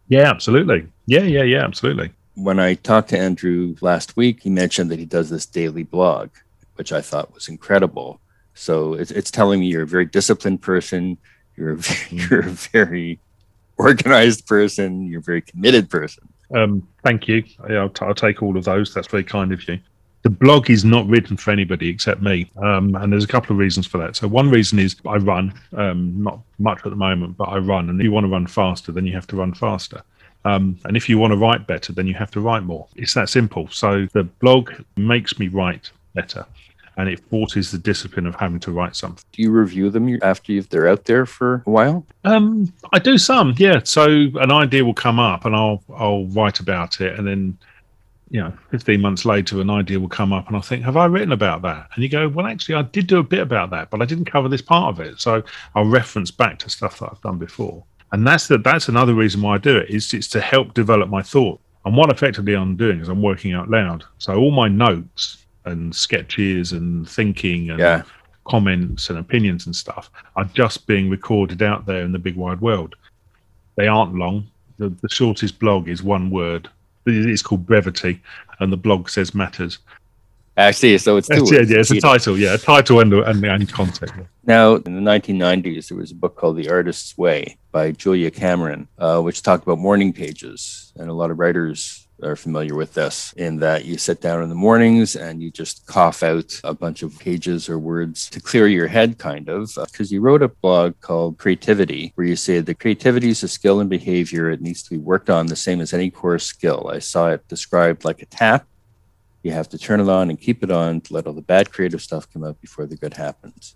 Yeah, 0.07 0.31
absolutely. 0.31 0.87
Yeah, 1.07 1.23
yeah, 1.23 1.43
yeah, 1.43 1.65
absolutely. 1.65 2.13
when 2.37 2.61
I 2.61 2.75
talked 2.75 3.09
to 3.09 3.19
Andrew 3.19 3.75
last 3.81 4.17
week, 4.17 4.43
he 4.45 4.51
mentioned 4.51 4.93
that 4.93 5.01
he 5.01 5.07
does 5.07 5.29
this 5.29 5.45
daily 5.45 5.83
blog, 5.83 6.31
which 6.77 6.93
I 6.93 7.01
thought 7.01 7.35
was 7.35 7.49
incredible. 7.49 8.21
So 8.55 8.95
it's, 8.95 9.11
it's 9.11 9.33
telling 9.33 9.59
me 9.59 9.67
you're 9.67 9.83
a 9.83 9.87
very 9.89 10.05
disciplined 10.05 10.63
person. 10.63 11.19
You're 11.57 11.73
a, 11.73 11.77
very- 11.79 12.09
you're 12.11 12.41
a 12.47 12.51
very 12.51 13.19
organized 13.77 14.47
person. 14.47 15.07
You're 15.07 15.21
a 15.21 15.23
very 15.23 15.43
committed 15.43 15.91
person. 15.91 16.29
Um, 16.55 16.87
thank 17.03 17.29
you. 17.29 17.45
I'll, 17.71 17.89
t- 17.89 18.05
I'll 18.05 18.15
take 18.15 18.43
all 18.43 18.57
of 18.57 18.65
those. 18.65 18.95
That's 18.95 19.09
very 19.09 19.25
kind 19.25 19.53
of 19.53 19.67
you. 19.69 19.79
The 20.23 20.31
blog 20.31 20.71
is 20.71 20.87
not 20.87 21.07
written 21.07 21.37
for 21.37 21.51
anybody 21.51 21.89
except 21.91 22.23
me, 22.23 22.51
um, 22.57 22.95
and 22.95 23.13
there's 23.13 23.25
a 23.25 23.29
couple 23.29 23.53
of 23.53 23.59
reasons 23.59 23.87
for 23.87 23.99
that. 23.99 24.17
So 24.17 24.27
one 24.27 24.51
reason 24.51 24.79
is 24.79 24.97
I 25.07 25.17
run, 25.17 25.53
um, 25.77 26.23
not 26.23 26.41
much 26.59 26.79
at 26.85 26.91
the 26.91 26.97
moment, 26.97 27.37
but 27.37 27.45
I 27.45 27.59
run, 27.59 27.91
and 27.91 28.01
if 28.01 28.05
you 28.05 28.11
want 28.11 28.25
to 28.25 28.31
run 28.31 28.47
faster, 28.47 28.91
then 28.91 29.07
you 29.07 29.13
have 29.13 29.27
to 29.27 29.37
run 29.37 29.53
faster. 29.53 30.03
Um, 30.47 30.79
and 30.85 30.97
if 30.97 31.11
you 31.11 31.19
want 31.19 31.33
to 31.33 31.37
write 31.37 31.67
better, 31.67 31.93
then 31.93 32.07
you 32.07 32.15
have 32.15 32.31
to 32.33 32.41
write 32.41 32.63
more. 32.63 32.87
It's 32.97 33.13
that 33.15 33.29
simple. 33.29 33.69
So 33.69 34.07
the 34.13 34.25
blog 34.25 34.73
makes 34.97 35.39
me 35.39 35.49
write 35.49 35.91
better, 36.15 36.47
and 36.97 37.09
it 37.09 37.21
forces 37.31 37.71
the 37.71 37.79
discipline 37.79 38.27
of 38.27 38.35
having 38.37 38.61
to 38.61 38.73
write 38.73 38.97
something. 38.97 39.25
Do 39.33 39.43
you 39.43 39.51
review 39.51 39.91
them 39.91 40.19
after 40.23 40.53
you've, 40.53 40.69
they're 40.69 40.89
out 40.89 41.05
there 41.05 41.27
for 41.27 41.63
a 41.67 41.71
while? 41.71 42.07
Um, 42.25 42.73
I 42.93 42.99
do 42.99 43.19
some, 43.19 43.55
yeah. 43.59 43.81
So 43.85 44.05
an 44.07 44.53
idea 44.53 44.85
will 44.85 44.95
come 44.95 45.19
up, 45.19 45.45
and 45.45 45.55
I'll 45.55 45.83
I'll 45.95 46.27
write 46.27 46.61
about 46.61 47.01
it, 47.01 47.19
and 47.19 47.27
then 47.27 47.59
you 48.31 48.41
know, 48.41 48.53
fifteen 48.71 49.01
months 49.01 49.25
later, 49.25 49.61
an 49.61 49.71
idea 49.71 50.01
will 50.01 50.09
come 50.09 50.33
up, 50.33 50.49
and 50.49 50.57
I 50.57 50.61
think, 50.61 50.85
have 50.85 50.97
I 50.97 51.07
written 51.07 51.33
about 51.33 51.63
that? 51.63 51.89
And 51.95 52.03
you 52.03 52.09
go, 52.09 52.29
well, 52.29 52.47
actually, 52.47 52.77
I 52.77 52.83
did 52.83 53.07
do 53.07 53.19
a 53.19 53.23
bit 53.23 53.41
about 53.41 53.71
that, 53.71 53.91
but 53.91 54.03
I 54.03 54.07
didn't 54.07 54.25
cover 54.25 54.49
this 54.49 54.63
part 54.63 54.95
of 54.95 55.01
it. 55.07 55.21
So 55.21 55.43
I'll 55.75 55.85
reference 55.85 56.31
back 56.31 56.59
to 56.61 56.71
stuff 56.71 56.99
that 56.99 57.11
I've 57.13 57.21
done 57.21 57.39
before, 57.39 57.85
and 58.13 58.27
that's 58.27 58.49
the, 58.49 58.59
that's 58.59 58.89
another 58.89 59.15
reason 59.15 59.43
why 59.43 59.55
I 59.55 59.59
do 59.59 59.77
it. 59.77 59.91
Is 59.91 60.13
it's 60.15 60.29
to 60.29 60.41
help 60.41 60.75
develop 60.75 61.09
my 61.09 61.23
thought. 61.23 61.61
And 61.85 61.95
what 61.95 62.11
effectively 62.11 62.55
I'm 62.55 62.77
doing 62.77 63.01
is 63.01 63.11
I'm 63.11 63.21
working 63.21 63.53
out 63.53 63.69
loud. 63.69 64.05
So 64.17 64.35
all 64.37 64.51
my 64.51 64.69
notes 64.69 65.44
and 65.65 65.95
sketches 65.95 66.73
and 66.73 67.09
thinking 67.09 67.71
and 67.71 67.79
Yeah. 67.79 68.03
comments 68.45 69.09
and 69.11 69.19
opinions 69.19 69.67
and 69.67 69.75
stuff 69.75 70.11
are 70.37 70.45
just 70.55 70.87
being 70.87 71.09
recorded 71.09 71.63
out 71.63 71.87
there 71.87 72.03
in 72.03 72.13
the 72.13 72.19
big 72.19 72.37
wide 72.37 72.61
world. 72.61 72.95
They 73.77 73.87
aren't 73.89 74.15
long. 74.15 74.47
The, 74.79 74.89
the 75.01 75.09
shortest 75.09 75.59
blog 75.59 75.89
is 75.89 76.03
one 76.03 76.31
word. 76.31 76.69
It's 77.07 77.43
called 77.43 77.67
brevity, 77.67 78.21
and 78.61 78.73
the 78.73 78.77
blog 78.77 79.09
says 79.09 79.35
matters. 79.35 79.79
Actually, 80.57 80.99
so 80.99 81.17
it's 81.17 81.29
two. 81.29 81.43
It's, 81.43 81.53
yeah, 81.53 81.61
yeah, 81.61 81.81
it's 81.81 81.91
a 81.91 82.01
title. 82.01 82.39
Yeah, 82.39 82.55
a 82.55 82.59
title 82.59 83.01
and 83.01 83.13
and, 83.13 83.45
and 83.45 83.73
content. 83.73 84.13
Now, 84.47 84.75
in 84.75 84.95
the 84.95 85.11
1990s, 85.11 85.89
there 85.89 85.97
was 85.97 86.11
a 86.11 86.15
book 86.15 86.37
called 86.37 86.59
The 86.59 86.69
Artist's 86.69 87.17
Way 87.17 87.57
by 87.73 87.93
Julia 87.93 88.31
Cameron, 88.31 88.89
uh, 88.99 89.23
which 89.23 89.43
talked 89.43 89.63
about 89.63 89.79
morning 89.79 90.13
pages. 90.13 90.93
And 90.97 91.09
a 91.09 91.15
lot 91.15 91.31
of 91.31 91.39
writers 91.39 92.07
are 92.23 92.37
familiar 92.37 92.75
with 92.75 92.93
this 92.93 93.33
in 93.39 93.57
that 93.57 93.87
you 93.87 93.97
sit 93.97 94.21
down 94.21 94.43
in 94.43 94.51
the 94.51 94.55
mornings 94.55 95.17
and 95.17 95.43
you 95.43 95.51
just 95.51 95.87
cough 95.87 96.23
out 96.23 96.61
a 96.63 96.75
bunch 96.75 97.03
of 97.03 97.19
pages 97.19 97.71
or 97.71 97.79
words 97.79 98.29
to 98.31 98.41
clear 98.41 98.67
your 98.67 98.87
head, 98.87 99.17
kind 99.17 99.49
of. 99.49 99.75
Because 99.77 100.13
you 100.13 100.21
wrote 100.21 100.43
a 100.43 100.49
blog 100.49 101.01
called 101.01 101.39
Creativity, 101.39 102.13
where 102.15 102.27
you 102.27 102.37
say 102.37 102.61
that 102.61 102.81
creativity 102.81 103.31
is 103.31 103.43
a 103.43 103.49
skill 103.49 103.81
and 103.81 103.89
behavior. 103.89 104.51
It 104.51 104.61
needs 104.61 104.83
to 104.83 104.91
be 104.91 104.99
worked 104.99 105.31
on 105.31 105.47
the 105.47 105.57
same 105.57 105.81
as 105.81 105.95
any 105.95 106.11
core 106.11 106.39
skill. 106.39 106.91
I 106.93 106.99
saw 106.99 107.31
it 107.31 107.49
described 107.49 108.05
like 108.05 108.21
a 108.21 108.27
tap. 108.27 108.67
You 109.43 109.53
have 109.53 109.71
to 109.71 109.79
turn 109.79 110.01
it 110.01 110.09
on 110.11 110.29
and 110.29 110.39
keep 110.39 110.63
it 110.63 110.71
on 110.71 111.01
to 111.03 111.15
let 111.15 111.27
all 111.27 111.33
the 111.33 111.41
bad 111.41 111.73
creative 111.73 112.03
stuff 112.03 112.31
come 112.31 112.45
out 112.45 112.61
before 112.61 112.85
the 112.85 112.97
good 112.97 113.15
happens. 113.15 113.75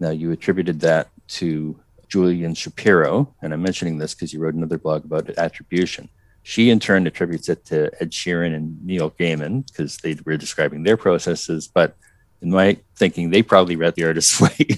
Now, 0.00 0.10
you 0.10 0.32
attributed 0.32 0.80
that 0.80 1.08
to 1.28 1.78
Julian 2.08 2.54
Shapiro, 2.54 3.34
and 3.42 3.52
I'm 3.52 3.62
mentioning 3.62 3.98
this 3.98 4.14
because 4.14 4.32
you 4.32 4.40
wrote 4.40 4.54
another 4.54 4.78
blog 4.78 5.04
about 5.04 5.28
attribution. 5.30 6.08
She, 6.42 6.70
in 6.70 6.78
turn, 6.78 7.06
attributes 7.06 7.48
it 7.48 7.64
to 7.66 7.90
Ed 8.00 8.10
Sheeran 8.10 8.54
and 8.54 8.84
Neil 8.84 9.10
Gaiman 9.10 9.66
because 9.66 9.96
they 9.98 10.16
were 10.26 10.36
describing 10.36 10.82
their 10.82 10.96
processes. 10.96 11.66
But 11.66 11.96
in 12.42 12.50
my 12.50 12.76
thinking, 12.96 13.30
they 13.30 13.42
probably 13.42 13.76
read 13.76 13.94
The 13.94 14.04
Artist's 14.04 14.40
Way. 14.42 14.68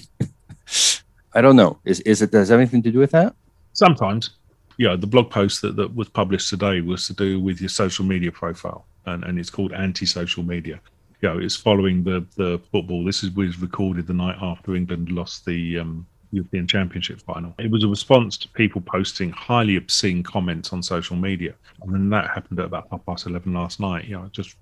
I 1.33 1.41
don't 1.41 1.57
know. 1.57 1.77
Is, 1.83 1.99
is 2.01 2.21
it 2.21 2.31
does 2.31 2.51
anything 2.51 2.81
to 2.83 2.91
do 2.91 2.99
with 2.99 3.11
that? 3.11 3.35
Sometimes, 3.73 4.31
yeah, 4.77 4.95
the 4.95 5.07
blog 5.07 5.29
post 5.29 5.61
that, 5.61 5.75
that 5.75 5.93
was 5.93 6.09
published 6.09 6.49
today 6.49 6.81
was 6.81 7.05
to 7.07 7.13
do 7.13 7.39
with 7.39 7.59
your 7.59 7.69
social 7.69 8.05
media 8.05 8.31
profile, 8.31 8.85
and, 9.05 9.23
and 9.23 9.37
it's 9.37 9.49
called 9.49 9.73
anti-social 9.73 10.43
media. 10.43 10.79
You 11.21 11.29
know, 11.29 11.39
it's 11.39 11.55
following 11.55 12.03
the 12.03 12.25
the 12.35 12.59
football. 12.71 13.03
This 13.03 13.23
is 13.23 13.31
was 13.31 13.59
recorded 13.59 14.07
the 14.07 14.13
night 14.13 14.37
after 14.41 14.75
England 14.75 15.09
lost 15.09 15.45
the 15.45 15.79
um, 15.79 16.05
European 16.31 16.67
Championship 16.67 17.21
final. 17.21 17.53
It 17.57 17.71
was 17.71 17.83
a 17.83 17.87
response 17.87 18.37
to 18.37 18.49
people 18.49 18.81
posting 18.81 19.31
highly 19.31 19.77
obscene 19.77 20.21
comments 20.23 20.73
on 20.73 20.83
social 20.83 21.15
media, 21.15 21.53
and 21.81 21.93
then 21.93 22.09
that 22.11 22.29
happened 22.29 22.59
at 22.59 22.65
about 22.65 22.87
half 22.91 23.05
past 23.05 23.25
eleven 23.25 23.53
last 23.53 23.79
night. 23.79 24.05
You 24.05 24.17
know, 24.19 24.29
just 24.31 24.55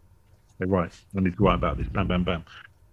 right, 0.60 0.92
I 1.16 1.20
need 1.20 1.36
to 1.36 1.44
write 1.44 1.56
about 1.56 1.78
this. 1.78 1.88
Bam, 1.88 2.08
bam, 2.08 2.24
bam. 2.24 2.46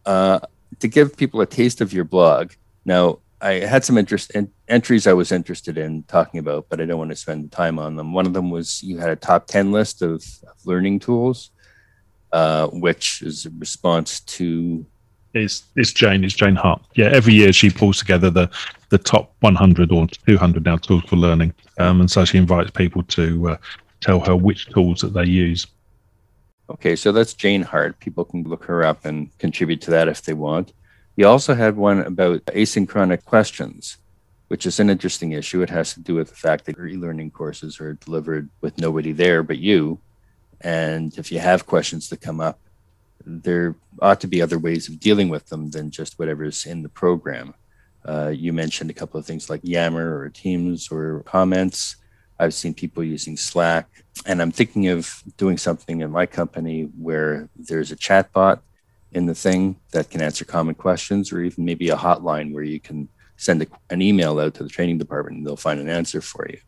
uh, 0.06 0.40
to 0.80 0.88
give 0.88 1.16
people 1.16 1.40
a 1.40 1.46
taste 1.46 1.80
of 1.80 1.92
your 1.92 2.04
blog. 2.04 2.52
Now, 2.84 3.20
I 3.40 3.54
had 3.54 3.84
some 3.84 3.96
interest 3.98 4.30
in 4.32 4.50
entries 4.68 5.06
I 5.06 5.12
was 5.12 5.30
interested 5.30 5.78
in 5.78 6.02
talking 6.04 6.38
about, 6.40 6.66
but 6.68 6.80
I 6.80 6.84
don't 6.84 6.98
want 6.98 7.10
to 7.10 7.16
spend 7.16 7.52
time 7.52 7.78
on 7.78 7.94
them. 7.94 8.12
One 8.12 8.26
of 8.26 8.32
them 8.32 8.50
was 8.50 8.82
you 8.82 8.98
had 8.98 9.10
a 9.10 9.16
top 9.16 9.46
10 9.46 9.70
list 9.70 10.02
of, 10.02 10.24
of 10.48 10.54
learning 10.64 11.00
tools, 11.00 11.50
uh, 12.32 12.68
which 12.68 13.22
is 13.22 13.46
a 13.46 13.50
response 13.58 14.20
to, 14.20 14.84
It's 15.34 15.64
it's 15.76 15.92
Jane. 15.92 16.24
It's 16.24 16.34
Jane 16.34 16.56
Hart. 16.56 16.82
Yeah, 16.94 17.10
every 17.12 17.34
year 17.34 17.52
she 17.52 17.70
pulls 17.70 17.98
together 17.98 18.30
the 18.30 18.50
the 18.90 18.98
top 18.98 19.34
100 19.40 19.90
or 19.92 20.06
200 20.26 20.64
now 20.64 20.76
tools 20.76 21.04
for 21.04 21.16
learning, 21.16 21.54
um, 21.78 22.00
and 22.00 22.10
so 22.10 22.24
she 22.24 22.38
invites 22.38 22.70
people 22.70 23.02
to 23.04 23.50
uh, 23.50 23.56
tell 24.00 24.20
her 24.20 24.36
which 24.36 24.66
tools 24.66 25.00
that 25.00 25.14
they 25.14 25.24
use. 25.24 25.66
okay, 26.68 26.96
so 26.96 27.12
that's 27.12 27.34
Jane 27.34 27.62
Hart. 27.62 27.98
People 28.00 28.24
can 28.24 28.42
look 28.44 28.64
her 28.64 28.84
up 28.84 29.04
and 29.04 29.30
contribute 29.38 29.80
to 29.82 29.90
that 29.90 30.08
if 30.08 30.22
they 30.22 30.34
want. 30.34 30.72
You 31.16 31.26
also 31.26 31.54
had 31.54 31.76
one 31.76 32.00
about 32.00 32.44
asynchronic 32.46 33.24
questions, 33.24 33.98
which 34.48 34.64
is 34.64 34.80
an 34.80 34.88
interesting 34.88 35.32
issue. 35.32 35.62
It 35.62 35.70
has 35.70 35.92
to 35.94 36.00
do 36.00 36.14
with 36.14 36.28
the 36.30 36.34
fact 36.34 36.64
that 36.64 36.76
your 36.76 36.86
e-learning 36.86 37.30
courses 37.32 37.80
are 37.80 37.94
delivered 37.94 38.48
with 38.62 38.78
nobody 38.78 39.12
there 39.12 39.42
but 39.42 39.58
you. 39.58 40.00
And 40.62 41.16
if 41.18 41.32
you 41.32 41.40
have 41.40 41.66
questions 41.66 42.08
that 42.08 42.20
come 42.20 42.40
up, 42.40 42.58
there 43.24 43.76
ought 44.00 44.20
to 44.20 44.26
be 44.26 44.42
other 44.42 44.58
ways 44.58 44.88
of 44.88 45.00
dealing 45.00 45.28
with 45.28 45.46
them 45.46 45.70
than 45.70 45.90
just 45.90 46.18
whatever's 46.18 46.66
in 46.66 46.82
the 46.82 46.88
program. 46.88 47.54
Uh, 48.04 48.32
you 48.34 48.52
mentioned 48.52 48.90
a 48.90 48.94
couple 48.94 49.18
of 49.18 49.26
things 49.26 49.48
like 49.48 49.60
Yammer 49.62 50.18
or 50.18 50.28
Teams 50.28 50.90
or 50.90 51.22
comments. 51.24 51.96
I've 52.38 52.54
seen 52.54 52.74
people 52.74 53.04
using 53.04 53.36
Slack, 53.36 53.88
and 54.26 54.42
I'm 54.42 54.50
thinking 54.50 54.88
of 54.88 55.22
doing 55.36 55.56
something 55.56 56.00
in 56.00 56.10
my 56.10 56.26
company 56.26 56.82
where 56.98 57.48
there's 57.54 57.92
a 57.92 57.96
chat 57.96 58.32
bot 58.32 58.62
in 59.12 59.26
the 59.26 59.34
thing 59.34 59.76
that 59.92 60.10
can 60.10 60.22
answer 60.22 60.44
common 60.44 60.74
questions, 60.74 61.32
or 61.32 61.40
even 61.40 61.64
maybe 61.64 61.90
a 61.90 61.96
hotline 61.96 62.52
where 62.52 62.64
you 62.64 62.80
can 62.80 63.08
send 63.36 63.62
a, 63.62 63.66
an 63.90 64.02
email 64.02 64.40
out 64.40 64.54
to 64.54 64.62
the 64.62 64.68
training 64.68 64.98
department 64.98 65.36
and 65.36 65.46
they'll 65.46 65.56
find 65.56 65.78
an 65.78 65.88
answer 65.88 66.20
for 66.20 66.48
you. 66.48 66.58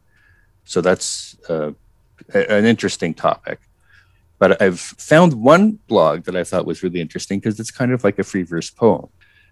So 0.65 0.81
that's 0.81 1.37
uh, 1.49 1.73
an 2.33 2.65
interesting 2.65 3.15
topic. 3.15 3.61
But 4.39 4.61
I've 4.61 4.81
found 4.81 5.35
one 5.35 5.79
blog 5.87 6.25
that 6.25 6.37
I 6.37 6.45
thought 6.45 6.67
was 6.67 6.83
really 6.83 7.01
interesting 7.01 7.39
because 7.39 7.61
it's 7.61 7.71
kind 7.71 7.93
of 7.93 8.05
like 8.05 8.19
a 8.19 8.25
free 8.25 8.43
verse 8.43 8.71
poem. 8.71 9.09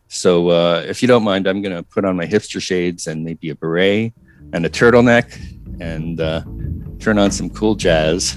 So 0.08 0.50
uh, 0.50 0.84
if 0.86 1.00
you 1.00 1.08
don't 1.08 1.24
mind, 1.24 1.46
I'm 1.46 1.62
going 1.62 1.74
to 1.74 1.82
put 1.82 2.04
on 2.04 2.16
my 2.16 2.26
hipster 2.26 2.60
shades 2.60 3.06
and 3.06 3.24
maybe 3.24 3.48
a 3.48 3.54
beret 3.54 4.12
and 4.52 4.66
a 4.66 4.68
turtleneck 4.68 5.32
and 5.80 6.20
uh, 6.20 6.42
turn 6.98 7.18
on 7.18 7.30
some 7.30 7.48
cool 7.48 7.74
jazz 7.74 8.34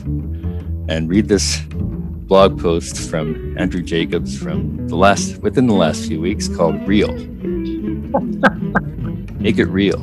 and 0.87 1.09
read 1.09 1.27
this 1.27 1.59
blog 2.27 2.59
post 2.61 3.09
from 3.09 3.57
Andrew 3.57 3.81
Jacobs 3.81 4.37
from 4.37 4.87
the 4.87 4.95
last 4.95 5.37
within 5.39 5.67
the 5.67 5.73
last 5.73 6.05
few 6.05 6.21
weeks 6.21 6.47
called 6.47 6.87
Real. 6.87 7.11
Make 9.39 9.57
it 9.59 9.65
real. 9.65 9.99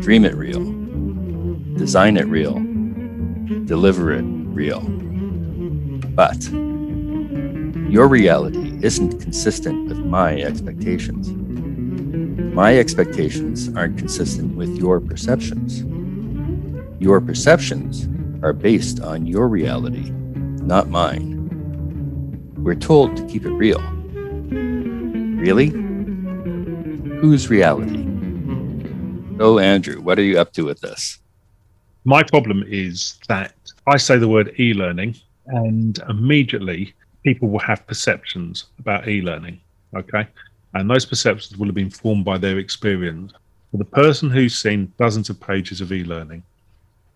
Dream 0.00 0.24
it 0.24 0.34
real. 0.34 0.64
Design 1.76 2.16
it 2.16 2.26
real. 2.26 2.54
Deliver 3.64 4.12
it 4.12 4.22
real. 4.22 4.80
But 6.14 6.42
your 7.90 8.08
reality 8.08 8.78
isn't 8.82 9.20
consistent 9.20 9.88
with 9.88 9.98
my 9.98 10.40
expectations. 10.40 11.30
My 12.54 12.78
expectations 12.78 13.68
aren't 13.76 13.98
consistent 13.98 14.56
with 14.56 14.76
your 14.76 15.00
perceptions. 15.00 15.82
Your 17.00 17.20
perceptions 17.20 18.08
are 18.44 18.52
based 18.52 19.00
on 19.00 19.26
your 19.26 19.48
reality, 19.48 20.10
not 20.10 20.88
mine. 20.88 21.38
We're 22.56 22.74
told 22.74 23.16
to 23.16 23.26
keep 23.26 23.44
it 23.44 23.52
real. 23.52 23.80
Really? 25.40 25.68
Whose 27.20 27.48
reality? 27.48 28.06
Oh, 29.40 29.58
Andrew, 29.58 30.00
what 30.00 30.18
are 30.18 30.22
you 30.22 30.38
up 30.38 30.52
to 30.52 30.64
with 30.64 30.80
this? 30.80 31.18
My 32.04 32.22
problem 32.22 32.64
is 32.66 33.18
that 33.28 33.54
I 33.86 33.96
say 33.96 34.18
the 34.18 34.28
word 34.28 34.54
e 34.58 34.74
learning, 34.74 35.16
and 35.52 35.98
immediately 36.08 36.94
people 37.22 37.48
will 37.48 37.60
have 37.60 37.86
perceptions 37.86 38.66
about 38.78 39.08
e 39.08 39.20
learning. 39.20 39.60
Okay. 39.94 40.26
And 40.74 40.88
those 40.88 41.04
perceptions 41.04 41.58
will 41.58 41.66
have 41.66 41.74
been 41.74 41.90
formed 41.90 42.24
by 42.24 42.38
their 42.38 42.58
experience. 42.58 43.32
For 43.70 43.78
the 43.78 43.84
person 43.84 44.30
who's 44.30 44.56
seen 44.56 44.92
dozens 44.98 45.30
of 45.30 45.40
pages 45.40 45.80
of 45.80 45.92
e 45.92 46.04
learning 46.04 46.42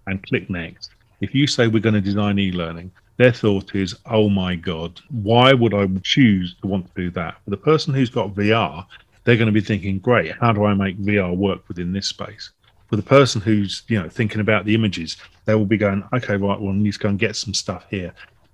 and 0.06 0.22
click 0.26 0.50
next, 0.50 0.90
if 1.20 1.34
you 1.34 1.46
say 1.46 1.66
we're 1.66 1.80
going 1.80 1.94
to 1.94 2.00
design 2.00 2.38
e 2.38 2.52
learning, 2.52 2.90
their 3.16 3.32
thought 3.32 3.74
is, 3.74 3.96
oh 4.06 4.28
my 4.28 4.56
God, 4.56 5.00
why 5.10 5.52
would 5.52 5.72
I 5.72 5.86
choose 6.02 6.56
to 6.60 6.66
want 6.66 6.86
to 6.86 7.00
do 7.00 7.10
that? 7.10 7.36
For 7.44 7.50
the 7.50 7.56
person 7.56 7.94
who's 7.94 8.10
got 8.10 8.34
VR, 8.34 8.84
they're 9.22 9.36
going 9.36 9.46
to 9.46 9.52
be 9.52 9.60
thinking, 9.60 9.98
great, 9.98 10.32
how 10.40 10.52
do 10.52 10.64
I 10.64 10.74
make 10.74 10.98
VR 10.98 11.34
work 11.34 11.66
within 11.68 11.92
this 11.92 12.08
space? 12.08 12.50
For 12.88 12.96
the 12.96 13.02
person 13.02 13.40
who's, 13.40 13.82
you 13.88 14.00
know, 14.00 14.08
thinking 14.08 14.40
about 14.40 14.64
the 14.64 14.74
images, 14.74 15.16
they 15.46 15.54
will 15.54 15.66
be 15.66 15.76
going, 15.76 16.04
okay, 16.12 16.36
right, 16.36 16.60
well, 16.60 16.72
I 16.72 16.76
need 16.76 16.92
to 16.92 16.98
go 16.98 17.08
and 17.08 17.18
get 17.18 17.36
some 17.36 17.54
stuff 17.54 17.86
here. 17.90 18.12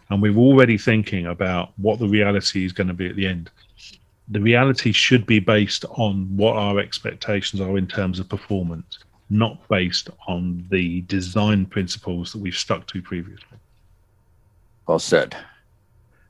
And 0.08 0.20
we're 0.20 0.36
already 0.36 0.78
thinking 0.78 1.26
about 1.26 1.72
what 1.76 1.98
the 1.98 2.08
reality 2.08 2.64
is 2.64 2.72
going 2.72 2.88
to 2.88 2.94
be 2.94 3.08
at 3.08 3.16
the 3.16 3.26
end. 3.26 3.50
The 4.28 4.40
reality 4.40 4.92
should 4.92 5.26
be 5.26 5.40
based 5.40 5.84
on 5.90 6.36
what 6.36 6.56
our 6.56 6.78
expectations 6.78 7.60
are 7.60 7.76
in 7.76 7.86
terms 7.86 8.18
of 8.18 8.28
performance, 8.28 8.98
not 9.28 9.66
based 9.68 10.10
on 10.26 10.64
the 10.70 11.02
design 11.02 11.66
principles 11.66 12.32
that 12.32 12.38
we've 12.38 12.56
stuck 12.56 12.86
to 12.88 13.02
previously. 13.02 13.58
Well 14.86 14.98
said. 14.98 15.36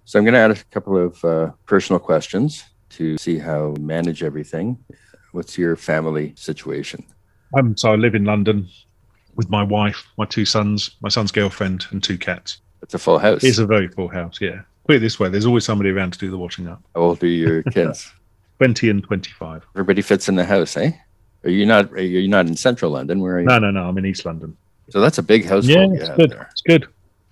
So 0.05 0.19
I'm 0.19 0.25
going 0.25 0.35
to 0.35 0.41
add 0.41 0.51
a 0.51 0.65
couple 0.71 0.99
of 0.99 1.25
uh, 1.25 1.51
personal 1.67 2.01
questions 2.01 2.65
to 2.91 3.17
see 3.19 3.39
how 3.39 3.75
you 3.77 3.83
manage 3.83 4.23
everything. 4.23 4.79
What's 5.33 5.57
your 5.57 5.77
family 5.77 6.35
situation? 6.37 7.05
Um, 7.57 7.77
so 7.77 7.93
I 7.93 7.97
live 7.97 8.15
in 8.15 8.25
London 8.25 8.69
with 9.37 9.51
my 9.51 9.63
wife, 9.63 10.05
my 10.19 10.25
two 10.25 10.45
sons, 10.45 10.91
my 11.01 11.09
son's 11.09 11.33
girlfriend, 11.33 11.87
and 11.91 12.03
two 12.03 12.19
cats. 12.19 12.61
It's 12.83 12.95
a 12.95 12.99
full 12.99 13.19
house. 13.19 13.45
It's 13.45 13.59
a 13.59 13.67
very 13.67 13.89
full 13.89 14.09
house, 14.09 14.41
yeah. 14.41 14.63
Put 14.87 14.97
it 14.97 14.99
this 15.01 15.19
way, 15.21 15.29
there's 15.29 15.47
always 15.47 15.65
somebody 15.65 15.91
around 15.91 16.13
to 16.15 16.19
do 16.19 16.31
the 16.31 16.39
washing 16.39 16.69
up. 16.69 16.83
How 16.95 17.03
old 17.03 17.23
are 17.23 17.27
your 17.27 17.63
kids? 17.75 18.13
20 18.59 18.91
and 18.91 19.03
25. 19.05 19.65
Everybody 19.75 20.03
fits 20.03 20.29
in 20.29 20.37
the 20.37 20.45
house, 20.45 20.77
eh? 20.77 20.93
Are 21.45 21.51
you 21.51 21.65
not? 21.65 21.91
Are 21.93 22.03
you 22.03 22.29
not 22.29 22.47
in 22.47 22.57
central 22.57 22.91
London? 22.91 23.21
Where 23.21 23.37
are 23.37 23.41
you? 23.41 23.47
No, 23.47 23.59
no, 23.59 23.71
no. 23.71 23.89
I'm 23.89 23.97
in 23.97 24.05
East 24.05 24.27
London. 24.27 24.55
So 24.91 25.01
that's 25.01 25.17
a 25.17 25.23
big 25.23 25.47
house. 25.47 25.65
Yeah, 25.65 25.87
it's 25.91 26.11
good. 26.11 26.31
there. 26.33 26.49
It's 26.51 26.61
good. 26.61 26.87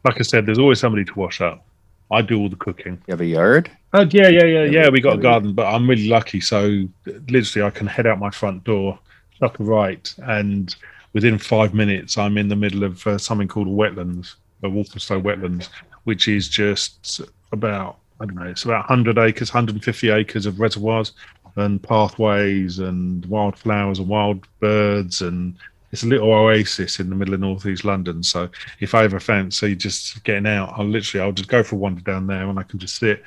Like 0.04 0.18
I 0.18 0.22
said, 0.22 0.46
there's 0.46 0.58
always 0.58 0.80
somebody 0.80 1.04
to 1.04 1.14
wash 1.14 1.42
up. 1.42 1.66
I 2.10 2.22
do 2.22 2.38
all 2.40 2.48
the 2.48 2.56
cooking. 2.56 2.94
You 3.06 3.12
have 3.12 3.20
a 3.20 3.26
yard. 3.26 3.70
Oh 3.92 4.06
yeah, 4.10 4.28
yeah, 4.28 4.44
yeah, 4.44 4.64
Yeah, 4.64 4.64
yeah. 4.84 4.88
We 4.88 5.02
got 5.02 5.18
a 5.18 5.20
garden, 5.20 5.52
but 5.52 5.66
I'm 5.66 5.88
really 5.90 6.08
lucky. 6.08 6.40
So 6.40 6.84
literally, 7.28 7.66
I 7.66 7.70
can 7.70 7.86
head 7.86 8.06
out 8.06 8.18
my 8.18 8.30
front 8.30 8.64
door, 8.64 8.98
chuck 9.38 9.56
right, 9.58 10.14
and 10.18 10.74
within 11.12 11.38
five 11.38 11.74
minutes, 11.74 12.18
I'm 12.18 12.38
in 12.38 12.48
the 12.48 12.56
middle 12.56 12.84
of 12.84 13.06
uh, 13.06 13.18
something 13.18 13.48
called 13.48 13.68
a 13.68 13.70
wetlands, 13.70 14.34
a 14.62 14.68
Walthamstow 14.68 15.20
wetlands, 15.20 15.68
which 16.04 16.28
is 16.28 16.48
just 16.48 17.20
about 17.52 17.98
I 18.20 18.26
don't 18.26 18.34
know, 18.34 18.46
it's 18.46 18.64
about 18.64 18.88
100 18.88 19.16
acres, 19.16 19.50
150 19.50 20.10
acres 20.10 20.44
of 20.44 20.58
reservoirs 20.58 21.12
and 21.56 21.82
pathways 21.82 22.78
and 22.78 23.24
wildflowers 23.26 23.98
and 23.98 24.08
wild 24.08 24.46
birds 24.60 25.22
and 25.22 25.54
it's 25.90 26.02
a 26.02 26.06
little 26.06 26.30
oasis 26.30 27.00
in 27.00 27.08
the 27.08 27.16
middle 27.16 27.34
of 27.34 27.40
northeast 27.40 27.84
London. 27.84 28.22
So 28.22 28.48
if 28.80 28.94
I 28.94 29.04
ever 29.04 29.18
fancy 29.20 29.74
just 29.74 30.22
getting 30.24 30.46
out, 30.46 30.74
I'll 30.76 30.86
literally 30.86 31.24
I'll 31.24 31.32
just 31.32 31.48
go 31.48 31.62
for 31.62 31.76
a 31.76 31.78
wander 31.78 32.02
down 32.02 32.26
there 32.26 32.48
and 32.48 32.58
I 32.58 32.62
can 32.62 32.78
just 32.78 32.96
sit 32.96 33.22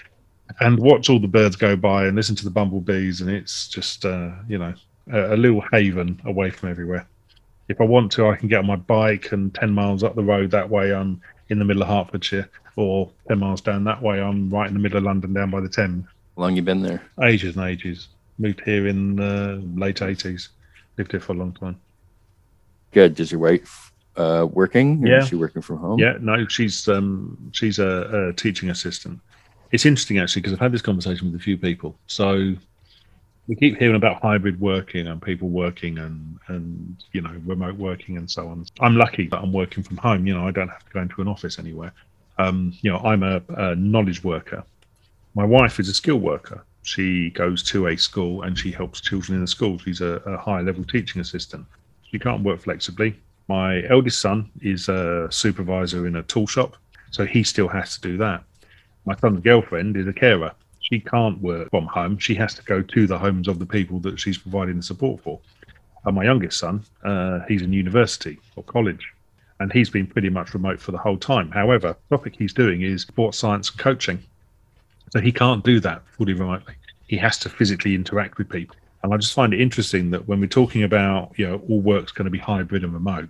and 0.60 0.78
watch 0.78 1.10
all 1.10 1.20
the 1.20 1.28
birds 1.28 1.56
go 1.56 1.76
by 1.76 2.06
and 2.06 2.16
listen 2.16 2.36
to 2.36 2.44
the 2.44 2.52
bumblebees 2.52 3.22
and 3.22 3.30
it's 3.30 3.68
just 3.68 4.06
uh, 4.06 4.32
you 4.48 4.58
know 4.58 4.74
a, 5.12 5.36
a 5.36 5.38
little 5.38 5.64
haven 5.72 6.22
away 6.26 6.50
from 6.50 6.70
everywhere. 6.70 7.08
If 7.68 7.80
I 7.80 7.84
want 7.86 8.12
to, 8.14 8.28
I 8.28 8.36
can 8.36 8.48
get 8.48 8.60
on 8.60 8.68
my 8.68 8.76
bike 8.76 9.32
and 9.32 9.54
ten 9.54 9.72
miles 9.72 10.04
up 10.04 10.16
the 10.16 10.24
road 10.24 10.52
that 10.52 10.70
way. 10.70 10.94
I'm 10.94 11.22
in 11.50 11.60
the 11.60 11.66
middle 11.66 11.84
of 11.84 11.90
Hertfordshire, 11.90 12.50
or 12.76 13.10
ten 13.28 13.40
miles 13.40 13.62
down 13.62 13.84
that 13.86 14.02
way. 14.02 14.22
I'm 14.22 14.50
right 14.50 14.68
in 14.68 14.74
the 14.74 14.80
middle 14.80 14.98
of 14.98 15.04
London, 15.04 15.34
down 15.34 15.52
by 15.52 15.62
the 15.62 15.70
Thames. 15.70 16.06
How 16.36 16.44
long 16.44 16.56
you 16.56 16.62
been 16.62 16.82
there? 16.82 17.02
Ages 17.24 17.56
and 17.56 17.66
ages. 17.66 18.08
Moved 18.38 18.62
here 18.66 18.88
in 18.88 19.20
uh, 19.20 19.60
late 19.76 20.02
eighties. 20.02 20.50
Lived 20.98 21.12
here 21.12 21.20
for 21.20 21.34
a 21.34 21.36
long 21.36 21.54
time. 21.54 21.80
Good. 22.92 23.16
Does 23.16 23.32
your 23.32 23.40
wife 23.40 23.92
uh, 24.18 24.48
working? 24.52 25.04
Or 25.04 25.08
Yeah. 25.08 25.18
Is 25.20 25.30
she 25.30 25.36
working 25.36 25.62
from 25.62 25.78
home? 25.78 26.00
Yeah, 26.00 26.18
no, 26.20 26.46
she's 26.48 26.88
um, 26.88 27.38
she's 27.54 27.80
a, 27.80 28.30
a 28.30 28.34
teaching 28.34 28.70
assistant. 28.70 29.20
It's 29.72 29.86
interesting 29.86 30.20
actually 30.20 30.42
because 30.42 30.54
I've 30.54 30.60
had 30.60 30.74
this 30.74 30.82
conversation 30.82 31.32
with 31.32 31.40
a 31.40 31.44
few 31.44 31.58
people. 31.58 31.96
So 32.08 32.56
we 33.48 33.56
keep 33.56 33.78
hearing 33.78 33.96
about 33.96 34.22
hybrid 34.22 34.60
working 34.60 35.08
and 35.08 35.22
people 35.22 35.50
working 35.50 35.98
and 35.98 36.40
and 36.48 37.04
you 37.12 37.22
know 37.22 37.36
remote 37.46 37.76
working 37.76 38.18
and 38.18 38.30
so 38.30 38.48
on. 38.48 38.66
I'm 38.80 38.96
lucky 38.96 39.28
that 39.28 39.40
I'm 39.40 39.54
working 39.54 39.84
from 39.84 39.98
home. 39.98 40.28
You 40.28 40.34
know, 40.34 40.48
I 40.48 40.52
don't 40.52 40.70
have 40.70 40.86
to 40.86 40.94
go 40.94 41.02
into 41.02 41.22
an 41.22 41.28
office 41.28 41.60
anywhere. 41.60 41.94
Um, 42.38 42.74
you 42.82 42.92
know, 42.92 43.00
I'm 43.00 43.24
a, 43.24 43.42
a 43.50 43.76
knowledge 43.76 44.24
worker. 44.24 44.64
My 45.36 45.46
wife 45.46 45.80
is 45.80 45.90
a 45.90 45.94
skill 45.94 46.18
worker. 46.18 46.64
She 46.84 47.30
goes 47.32 47.62
to 47.64 47.88
a 47.88 47.98
school 47.98 48.42
and 48.42 48.58
she 48.58 48.72
helps 48.72 49.02
children 49.02 49.36
in 49.36 49.42
the 49.42 49.48
school. 49.48 49.78
She's 49.78 50.02
a, 50.02 50.22
a 50.26 50.38
high 50.38 50.62
level 50.62 50.84
teaching 50.84 51.22
assistant. 51.22 51.66
She 52.10 52.20
can't 52.20 52.44
work 52.44 52.62
flexibly. 52.62 53.16
My 53.48 53.84
eldest 53.90 54.20
son 54.22 54.50
is 54.62 54.90
a 54.90 55.28
supervisor 55.30 56.08
in 56.08 56.16
a 56.16 56.24
tool 56.24 56.48
shop, 56.48 56.78
so 57.12 57.26
he 57.26 57.44
still 57.44 57.68
has 57.68 57.98
to 57.98 58.02
do 58.02 58.18
that. 58.18 58.44
My 59.06 59.16
son's 59.18 59.42
girlfriend 59.42 59.98
is 59.98 60.08
a 60.08 60.14
carer. 60.14 60.52
She 60.92 61.00
can't 61.00 61.40
work 61.42 61.70
from 61.70 61.86
home. 61.86 62.18
She 62.18 62.36
has 62.36 62.54
to 62.56 62.64
go 62.64 62.82
to 62.82 63.08
the 63.08 63.18
homes 63.18 63.48
of 63.48 63.60
the 63.60 63.66
people 63.66 64.00
that 64.02 64.20
she's 64.20 64.38
providing 64.38 64.78
the 64.78 64.84
support 64.84 65.22
for. 65.22 65.40
And 66.06 66.16
my 66.16 66.24
youngest 66.24 66.60
son, 66.60 66.84
uh, 67.04 67.40
he's 67.48 67.62
in 67.62 67.72
university 67.72 68.40
or 68.56 68.64
college, 68.64 69.14
and 69.60 69.72
he's 69.72 69.90
been 69.90 70.08
pretty 70.08 70.30
much 70.30 70.54
remote 70.54 70.82
for 70.82 70.92
the 70.92 70.98
whole 70.98 71.18
time. 71.18 71.50
However, 71.52 71.96
the 72.10 72.18
topic 72.18 72.36
he's 72.38 72.54
doing 72.54 72.82
is 72.82 73.04
sports 73.04 73.38
science 73.38 73.70
coaching. 73.70 74.22
So 75.12 75.22
he 75.22 75.32
can't 75.32 75.64
do 75.64 75.80
that 75.80 76.04
fully 76.18 76.34
remotely. 76.34 76.74
He 77.08 77.18
has 77.18 77.38
to 77.40 77.50
physically 77.50 77.96
interact 77.96 78.38
with 78.38 78.50
people. 78.50 78.76
And 79.04 79.14
I 79.14 79.18
just 79.18 79.34
find 79.34 79.54
it 79.54 79.62
interesting 79.62 80.12
that 80.12 80.28
when 80.28 80.40
we're 80.40 80.48
talking 80.48 80.84
about, 80.84 81.32
you 81.38 81.48
know, 81.48 81.62
all 81.70 81.82
work's 81.82 82.12
going 82.12 82.26
to 82.26 82.32
be 82.32 82.38
hybrid 82.38 82.84
and 82.84 82.94
remote, 82.94 83.30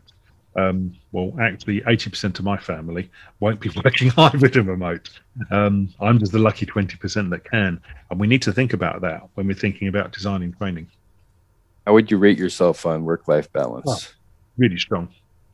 um, 0.56 0.94
well, 1.12 1.34
actually, 1.40 1.82
80% 1.82 2.40
of 2.40 2.46
my 2.46 2.58
family 2.58 3.10
won't 3.40 3.60
be 3.60 3.70
working 3.84 4.10
hybrid 4.10 4.58
and 4.58 4.68
remote. 4.68 5.10
Um, 5.50 5.94
I'm 6.00 6.20
just 6.20 6.32
the 6.32 6.40
lucky 6.40 6.66
20% 6.66 7.30
that 7.30 7.50
can. 7.50 7.82
And 8.10 8.20
we 8.20 8.28
need 8.28 8.42
to 8.44 8.52
think 8.52 8.74
about 8.74 9.02
that 9.02 9.28
when 9.36 9.48
we're 9.48 9.54
thinking 9.54 9.88
about 9.88 10.12
designing 10.12 10.54
training. 10.54 10.88
How 11.86 11.94
would 11.94 12.12
you 12.12 12.18
rate 12.18 12.38
yourself 12.38 12.86
on 12.86 13.06
work-life 13.06 13.52
balance? 13.54 13.86
Oh. 13.88 14.18
Really 14.58 14.78
strong, 14.78 15.08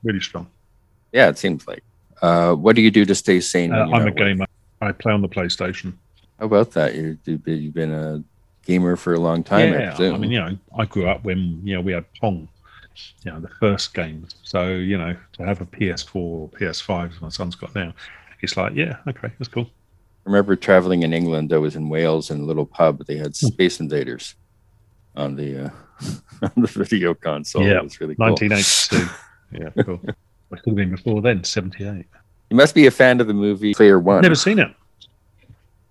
really 0.03 0.19
strong. 0.19 0.47
Yeah, 1.11 1.29
it 1.29 1.37
seems 1.37 1.67
like. 1.67 1.83
Uh, 2.21 2.53
what 2.53 2.75
do 2.75 2.81
you 2.81 2.91
do 2.91 3.05
to 3.05 3.15
stay 3.15 3.39
sane? 3.39 3.71
Uh, 3.71 3.87
I'm 3.93 4.07
a 4.07 4.11
gamer. 4.11 4.45
I 4.81 4.91
play 4.91 5.13
on 5.13 5.21
the 5.21 5.29
PlayStation. 5.29 5.93
How 6.39 6.45
about 6.47 6.71
that? 6.71 6.95
You're, 6.95 7.17
you've 7.25 7.73
been- 7.73 7.93
a 7.93 8.23
gamer 8.67 8.95
for 8.97 9.13
a 9.13 9.19
long 9.19 9.43
time. 9.43 9.73
Yeah, 9.73 9.95
presume. 9.95 10.15
I 10.15 10.17
mean, 10.17 10.31
you 10.31 10.39
know, 10.39 10.57
I 10.77 10.85
grew 10.85 11.07
up 11.07 11.23
when 11.23 11.61
you 11.63 11.73
know 11.75 11.81
we 11.81 11.93
had 11.93 12.05
Pong, 12.19 12.47
you 13.23 13.31
know, 13.31 13.39
the 13.39 13.49
first 13.59 13.93
games. 13.93 14.35
So 14.43 14.69
you 14.69 14.97
know, 14.97 15.15
to 15.33 15.43
have 15.45 15.61
a 15.61 15.65
PS4 15.65 16.15
or 16.15 16.49
PS5, 16.49 17.15
as 17.15 17.21
my 17.21 17.29
son's 17.29 17.55
got 17.55 17.73
now, 17.75 17.93
it's 18.41 18.55
like, 18.57 18.73
yeah, 18.75 18.97
okay, 19.07 19.31
that's 19.39 19.47
cool. 19.49 19.65
I 20.25 20.29
remember 20.29 20.55
traveling 20.55 21.03
in 21.03 21.13
England. 21.13 21.53
I 21.53 21.57
was 21.57 21.75
in 21.75 21.89
Wales 21.89 22.31
in 22.31 22.41
a 22.41 22.43
little 22.43 22.65
pub. 22.65 23.05
They 23.05 23.17
had 23.17 23.27
Hmm. 23.37 23.47
Space 23.47 23.79
Invaders 23.79 24.35
on 25.15 25.35
the 25.35 25.65
uh, 25.65 25.69
on 26.43 26.51
the 26.63 26.67
video 26.67 27.13
console. 27.13 27.63
Yeah, 27.63 27.77
it 27.77 27.83
was 27.83 27.99
really 28.01 28.15
cool. 28.15 28.27
1982. 28.27 29.09
yeah, 29.79 29.83
cool. 29.83 29.99
I 30.51 30.55
could 30.57 30.67
have 30.71 30.75
been 30.75 30.91
before 30.91 31.21
then, 31.21 31.43
78. 31.43 32.05
You 32.49 32.55
must 32.55 32.73
be 32.75 32.85
a 32.87 32.91
fan 32.91 33.19
of 33.19 33.27
the 33.27 33.33
movie 33.33 33.73
Player 33.73 33.99
One. 33.99 34.21
Never 34.21 34.35
seen 34.35 34.59
it. 34.59 34.73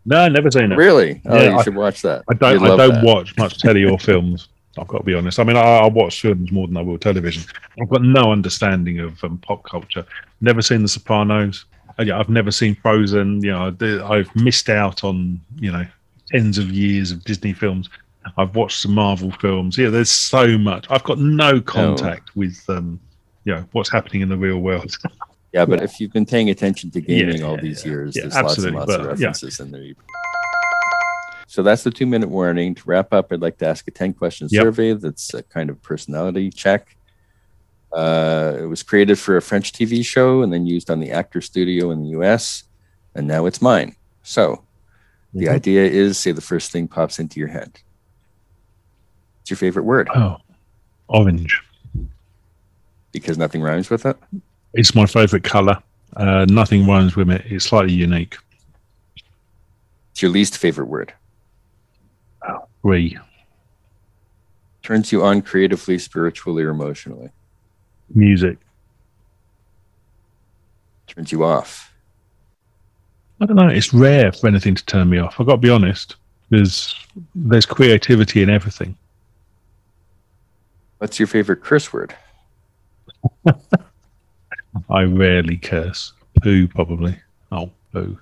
No, 0.07 0.29
never 0.29 0.51
seen 0.51 0.71
it. 0.73 0.77
Really? 0.77 1.21
Oh, 1.27 1.37
Yeah, 1.37 1.51
you 1.51 1.57
I- 1.59 1.62
should 1.64 1.75
watch 1.75 2.03
that. 2.03 2.23
I 2.31 2.35
don't. 2.35 2.62
I 2.62 2.77
don't 2.77 2.95
that. 2.95 3.05
watch 3.05 3.37
much 3.37 3.59
telly 3.59 3.85
or 3.85 3.99
films. 3.99 4.49
I've 4.79 4.89
got 4.89 4.99
to 4.99 5.05
be 5.05 5.15
honest. 5.15 5.39
I 5.39 5.45
mean, 5.45 5.57
I, 5.57 5.61
I 5.61 5.87
watch 5.87 6.21
films 6.21 6.53
more 6.53 6.67
than 6.67 6.77
I 6.77 6.83
will 6.83 6.99
television. 6.99 7.43
I've 7.81 7.89
got 7.89 8.03
no 8.03 8.33
understanding 8.33 9.01
of 9.01 9.23
um, 9.25 9.39
pop 9.39 9.65
culture. 9.65 10.05
Never 10.41 10.62
seen 10.62 10.83
The 10.83 10.89
Sopranos. 10.89 11.65
Uh, 11.99 12.03
yeah, 12.03 12.19
I've 12.19 12.29
never 12.29 12.51
seen 12.51 12.75
Frozen. 12.77 13.43
You 13.43 13.53
know, 13.53 13.77
I've 14.05 14.35
missed 14.37 14.69
out 14.69 15.05
on 15.05 15.41
you 15.57 15.73
know 15.73 15.87
tens 16.31 16.59
of 16.59 16.71
years 16.71 17.11
of 17.11 17.25
Disney 17.25 17.53
films. 17.53 17.89
I've 18.37 18.55
watched 18.57 18.81
some 18.81 18.93
Marvel 18.93 19.31
films. 19.31 19.79
Yeah, 19.79 19.89
there's 19.89 20.11
so 20.11 20.59
much. 20.59 20.87
I've 20.91 21.05
got 21.05 21.19
no 21.19 21.61
contact 21.61 22.35
with 22.37 22.62
um, 22.69 23.01
you 23.45 23.55
know 23.55 23.65
what's 23.73 23.91
happening 23.91 24.23
in 24.23 24.29
the 24.29 24.37
real 24.37 24.59
world. 24.59 24.95
Yeah, 25.53 25.65
but 25.65 25.83
if 25.83 26.01
you've 26.01 26.12
been 26.12 26.27
paying 26.27 26.51
attention 26.51 26.91
to 26.91 27.01
gaming 27.01 27.39
Yeah, 27.39 27.47
all 27.47 27.57
these 27.57 27.83
years, 27.83 28.15
Yeah, 28.15 28.23
there's 28.23 28.35
lots 28.35 28.59
and 28.59 28.77
absolutely, 28.77 28.79
lots 28.79 28.93
of 28.93 28.99
but, 28.99 29.19
yeah. 29.19 29.27
references 29.29 29.61
in 29.61 29.71
there. 29.71 29.95
So 31.47 31.63
that's 31.63 31.85
the 31.85 31.91
two 31.91 32.07
minute 32.07 32.29
warning. 32.29 32.75
To 32.75 32.83
wrap 32.87 33.13
up, 33.13 33.33
I'd 33.33 33.41
like 33.41 33.59
to 33.59 33.67
ask 33.67 33.87
a 33.89 33.91
10 33.91 34.15
question 34.15 34.49
Yep. 34.51 34.63
survey 34.63 34.93
that's 34.95 35.33
a 35.35 35.43
kind 35.43 35.71
of 35.71 35.81
personality 35.83 36.51
check. 36.51 36.97
Uh, 37.93 38.57
it 38.59 38.67
was 38.67 38.83
created 38.83 39.19
for 39.19 39.37
a 39.37 39.43
French 39.43 39.73
TV 39.73 40.05
show 40.05 40.43
and 40.43 40.53
then 40.53 40.67
used 40.67 40.91
on 40.91 41.01
the 41.01 41.11
Actor 41.13 41.41
Studio 41.41 41.91
in 41.93 42.03
the 42.03 42.09
US, 42.11 42.65
and 43.15 43.27
now 43.27 43.47
it's 43.47 43.63
mine. 43.63 43.95
So 44.23 44.65
the 45.33 45.47
Mhm. 45.47 45.51
idea 45.55 45.85
is 45.85 46.19
say 46.19 46.33
the 46.33 46.41
first 46.41 46.73
thing 46.73 46.89
pops 46.89 47.19
into 47.19 47.39
your 47.39 47.49
head. 47.49 47.79
What's 49.39 49.51
your 49.51 49.57
favorite 49.57 49.85
word? 49.85 50.09
Oh, 50.15 50.39
orange. 51.09 51.63
Because 53.13 53.39
nothing 53.39 53.63
rhymes 53.63 53.89
with 53.89 54.05
it. 54.05 54.17
It's 54.75 54.95
my 54.95 55.07
favorite 55.07 55.45
color. 55.45 55.81
Uh, 56.17 56.45
nothing 56.49 56.87
rhymes 56.87 57.15
with 57.17 57.31
it. 57.31 57.45
It's 57.47 57.67
slightly 57.67 57.93
unique. 57.95 58.37
It's 60.13 60.23
your 60.23 60.31
least 60.33 60.59
favorite 60.59 60.87
word. 60.89 61.15
Three. 62.87 63.18
Turns 64.85 65.11
you 65.11 65.25
on 65.25 65.42
creatively, 65.42 65.99
spiritually, 65.99 66.62
or 66.62 66.70
emotionally. 66.70 67.31
Music. 68.14 68.59
Turns 71.09 71.33
you 71.33 71.42
off. 71.42 71.92
I 73.40 73.46
don't 73.46 73.57
know. 73.57 73.66
It's 73.66 73.92
rare 73.92 74.31
for 74.31 74.46
anything 74.46 74.77
to 74.77 74.87
turn 74.87 75.11
me 75.11 75.18
off. 75.18 75.35
I've 75.40 75.49
got 75.49 75.57
to 75.57 75.61
be 75.61 75.68
honest. 75.68 76.14
There's 76.51 76.94
there's 77.35 77.66
creativity 77.66 78.44
in 78.44 78.51
everything. 78.51 78.96
What's 80.99 81.18
your 81.18 81.27
favorite 81.27 81.64
curse 81.64 81.92
word? 81.92 82.14
I 84.90 85.03
rarely 85.03 85.57
curse. 85.57 86.12
Poo, 86.40 86.68
probably. 86.68 87.18
Oh, 87.51 87.72
poo. 87.92 88.16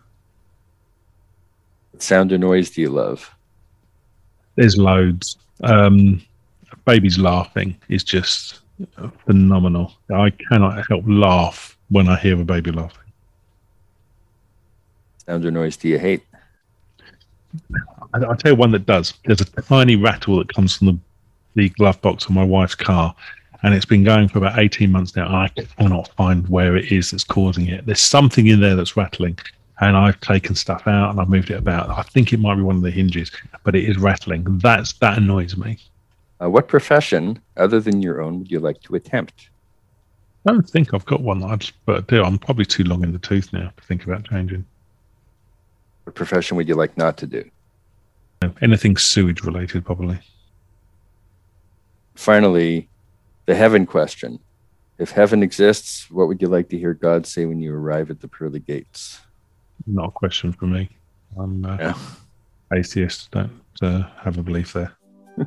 What 1.91 2.03
sound 2.03 2.33
or 2.33 2.39
noise 2.39 2.71
do 2.71 2.81
you 2.81 2.89
love? 2.89 3.31
There's 4.57 4.77
loads. 4.77 5.37
Um, 5.63 6.23
babies 6.85 7.19
laughing 7.19 7.77
is 7.89 8.05
just 8.05 8.61
phenomenal. 9.27 9.95
I 10.13 10.31
cannot 10.31 10.87
help 10.89 11.05
laugh 11.07 11.77
when 11.91 12.09
I 12.09 12.17
hear 12.17 12.41
a 12.41 12.45
baby 12.45 12.71
laughing. 12.71 13.01
Sound 15.27 15.45
or 15.45 15.51
noise 15.51 15.77
do 15.77 15.89
you 15.89 15.99
hate? 15.99 16.23
I, 18.13 18.19
I'll 18.19 18.37
tell 18.37 18.53
you 18.53 18.57
one 18.57 18.73
that 18.73 18.87
does. 18.87 19.15
There's 19.25 19.41
a 19.41 19.63
tiny 19.63 19.97
rattle 19.97 20.39
that 20.39 20.53
comes 20.53 20.77
from 20.77 20.87
the, 20.89 20.99
the 21.55 21.69
glove 21.71 22.01
box 22.03 22.25
of 22.25 22.33
my 22.33 22.45
wife's 22.45 22.75
car, 22.75 23.15
and 23.63 23.75
it's 23.75 23.87
been 23.87 24.05
going 24.05 24.29
for 24.29 24.39
about 24.39 24.59
18 24.59 24.91
months 24.91 25.17
now. 25.17 25.27
And 25.27 25.37
I 25.37 25.49
cannot 25.49 26.09
find 26.09 26.47
where 26.49 26.77
it 26.77 26.93
is 26.93 27.11
that's 27.11 27.25
causing 27.25 27.69
it. 27.69 27.87
There's 27.87 28.01
something 28.01 28.47
in 28.47 28.61
there 28.61 28.77
that's 28.77 28.97
rattling, 28.97 29.39
and 29.81 29.97
I've 29.97 30.21
taken 30.21 30.55
stuff 30.55 30.87
out 30.87 31.11
and 31.11 31.21
I've 31.21 31.29
moved 31.29 31.51
it 31.51 31.59
about. 31.59 31.91
I 31.91 32.03
think 32.03 32.33
it 32.33 32.41
might 32.41 32.57
be 32.57 32.63
one 32.63 32.77
of 32.77 32.83
the 32.83 32.91
hinges, 32.91 33.31
but 33.65 33.75
it 33.75 33.85
is 33.85 33.99
rattling. 33.99 34.59
That's 34.59 34.93
that 34.95 35.19
annoys 35.19 35.57
me. 35.57 35.79
Uh, 36.43 36.51
what 36.51 36.69
profession, 36.69 37.41
other 37.57 37.81
than 37.81 38.03
your 38.03 38.21
own, 38.21 38.39
would 38.41 38.51
you 38.51 38.61
like 38.61 38.81
to 38.83 38.95
attempt? 38.95 39.51
I 40.47 40.53
don't 40.53 40.69
think 40.69 40.93
I've 40.93 41.07
got 41.07 41.23
one 41.23 41.43
I'd 41.43 41.71
but 41.87 42.07
do. 42.07 42.23
I'm 42.23 42.39
probably 42.39 42.67
too 42.67 42.85
long 42.85 43.03
in 43.03 43.13
the 43.13 43.19
tooth 43.19 43.53
now 43.53 43.73
to 43.77 43.85
think 43.85 44.05
about 44.05 44.29
changing. 44.29 44.65
What 46.05 46.15
profession 46.15 46.57
would 46.57 46.69
you 46.69 46.75
like 46.75 46.97
not 46.99 47.17
to 47.19 47.27
do? 47.27 47.51
Anything 48.61 48.99
sewage 48.99 49.43
related, 49.43 49.87
probably. 49.87 50.19
Finally, 52.15 52.89
the 53.47 53.55
heaven 53.55 53.87
question. 53.87 54.39
If 54.99 55.11
heaven 55.11 55.43
exists, 55.43 56.11
what 56.11 56.29
would 56.29 56.43
you 56.43 56.49
like 56.49 56.69
to 56.69 56.79
hear 56.79 56.95
God 56.95 57.27
say 57.27 57.47
when 57.47 57.61
you 57.61 57.75
arrive 57.75 58.11
at 58.11 58.21
the 58.21 58.29
pearly 58.29 58.61
gates? 58.61 59.21
Not 59.87 60.09
a 60.09 60.11
question 60.11 60.53
for 60.53 60.67
me. 60.67 60.89
I'm 61.39 61.65
uh, 61.65 61.77
Yeah. 61.79 61.95
atheist. 62.73 63.31
Don't 63.31 63.51
uh, 63.83 64.03
have 64.23 64.39
a 64.39 64.43
belief 64.43 64.73
there. 64.73 64.93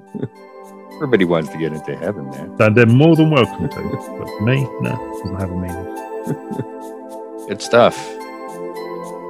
Everybody 0.95 1.25
wants 1.25 1.49
to 1.49 1.57
get 1.57 1.73
into 1.73 1.95
heaven, 1.95 2.29
man. 2.31 2.55
And 2.59 2.75
they're 2.75 2.85
more 2.87 3.15
than 3.15 3.29
welcome 3.29 3.69
to. 3.69 3.75
But 3.75 4.27
for 4.27 4.41
me, 4.41 4.63
no, 4.81 4.95
doesn't 5.23 5.39
have 5.39 5.51
a 5.51 5.55
meaning. 5.55 7.45
Good 7.47 7.61
stuff. 7.61 7.97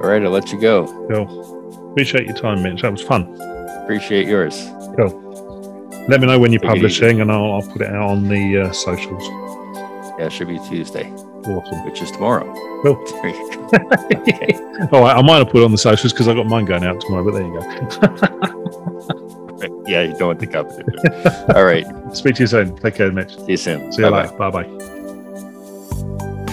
right, 0.08 0.22
I'll 0.22 0.30
let 0.30 0.50
you 0.52 0.60
go. 0.60 0.86
Cool. 1.10 1.90
Appreciate 1.90 2.26
your 2.26 2.36
time, 2.36 2.62
Mitch. 2.62 2.82
That 2.82 2.92
was 2.92 3.02
fun. 3.02 3.36
Appreciate 3.82 4.26
yours. 4.26 4.56
Cool. 4.96 5.24
Let 6.08 6.20
me 6.20 6.26
know 6.26 6.38
when 6.38 6.52
you're 6.52 6.60
Take 6.60 6.70
publishing, 6.70 7.20
and 7.20 7.30
I'll, 7.30 7.52
I'll 7.54 7.62
put 7.62 7.82
it 7.82 7.88
out 7.90 8.08
on 8.10 8.28
the 8.28 8.62
uh, 8.68 8.72
socials. 8.72 9.22
Yeah, 10.18 10.26
it 10.26 10.32
should 10.32 10.48
be 10.48 10.58
Tuesday, 10.68 11.12
Awesome. 11.46 11.84
which 11.84 12.00
is 12.02 12.10
tomorrow. 12.10 12.44
Cool. 12.82 12.96
There 13.22 13.30
you 13.30 13.50
go. 13.50 13.56
Okay. 14.20 14.52
All 14.92 15.00
right, 15.02 15.16
I 15.16 15.22
might 15.22 15.38
have 15.38 15.48
put 15.50 15.62
it 15.62 15.64
on 15.64 15.72
the 15.72 15.78
socials 15.78 16.12
because 16.12 16.28
I 16.28 16.34
got 16.34 16.46
mine 16.46 16.64
going 16.64 16.84
out 16.84 17.00
tomorrow. 17.00 17.24
But 17.24 17.32
there 17.32 17.46
you 17.46 17.52
go. 17.58 17.62
Yeah, 19.86 20.02
you 20.02 20.12
don't 20.18 20.28
want 20.28 20.40
to 20.40 20.46
the 20.46 20.52
competition. 21.32 21.56
All 21.56 21.64
right. 21.64 21.86
Speak 22.14 22.34
to 22.36 22.42
you 22.42 22.46
soon. 22.46 22.76
Take 22.76 22.94
care, 22.96 23.10
Mitch. 23.10 23.34
See 23.36 23.52
you 23.52 23.56
soon. 23.56 23.90
See 23.90 24.02
you 24.02 24.10
Bye-bye. 24.10 24.26
later. 24.26 24.36
Bye 24.36 24.50
bye. 24.50 24.68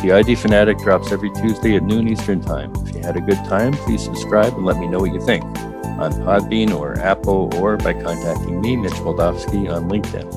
The 0.02 0.12
ID 0.14 0.36
Fanatic 0.36 0.78
drops 0.80 1.12
every 1.12 1.30
Tuesday 1.34 1.76
at 1.76 1.84
noon 1.84 2.08
Eastern 2.08 2.40
Time. 2.42 2.72
If 2.88 2.96
you 2.96 3.02
had 3.02 3.18
a 3.18 3.22
good 3.22 3.38
time, 3.46 3.74
please 3.74 4.02
subscribe 4.04 4.54
and 4.54 4.66
let 4.66 4.78
me 4.78 4.88
know 4.88 5.00
what 5.00 5.12
you 5.14 5.20
think 5.26 5.44
on 5.44 6.14
Podbean 6.24 6.72
or 6.74 6.98
Apple 7.00 7.50
or 7.56 7.76
by 7.78 7.92
contacting 7.94 8.62
me, 8.62 8.78
Mitch 8.78 8.94
Moldofsky, 8.94 9.70
on 9.70 9.90
LinkedIn. 9.90 10.32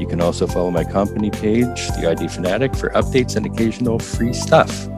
You 0.00 0.06
can 0.06 0.22
also 0.22 0.46
follow 0.46 0.70
my 0.70 0.82
company 0.82 1.30
page, 1.30 1.88
The 1.88 2.08
ID 2.08 2.28
Fanatic, 2.28 2.74
for 2.74 2.88
updates 2.90 3.36
and 3.36 3.44
occasional 3.44 3.98
free 3.98 4.32
stuff. 4.32 4.88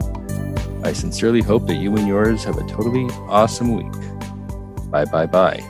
I 0.81 0.93
sincerely 0.93 1.41
hope 1.41 1.67
that 1.67 1.75
you 1.75 1.95
and 1.97 2.07
yours 2.07 2.45
have 2.45 2.57
a 2.57 2.65
totally 2.67 3.05
awesome 3.27 3.75
week. 3.75 3.91
Bye 4.89 5.03
bye 5.03 5.25
bye. 5.25 5.61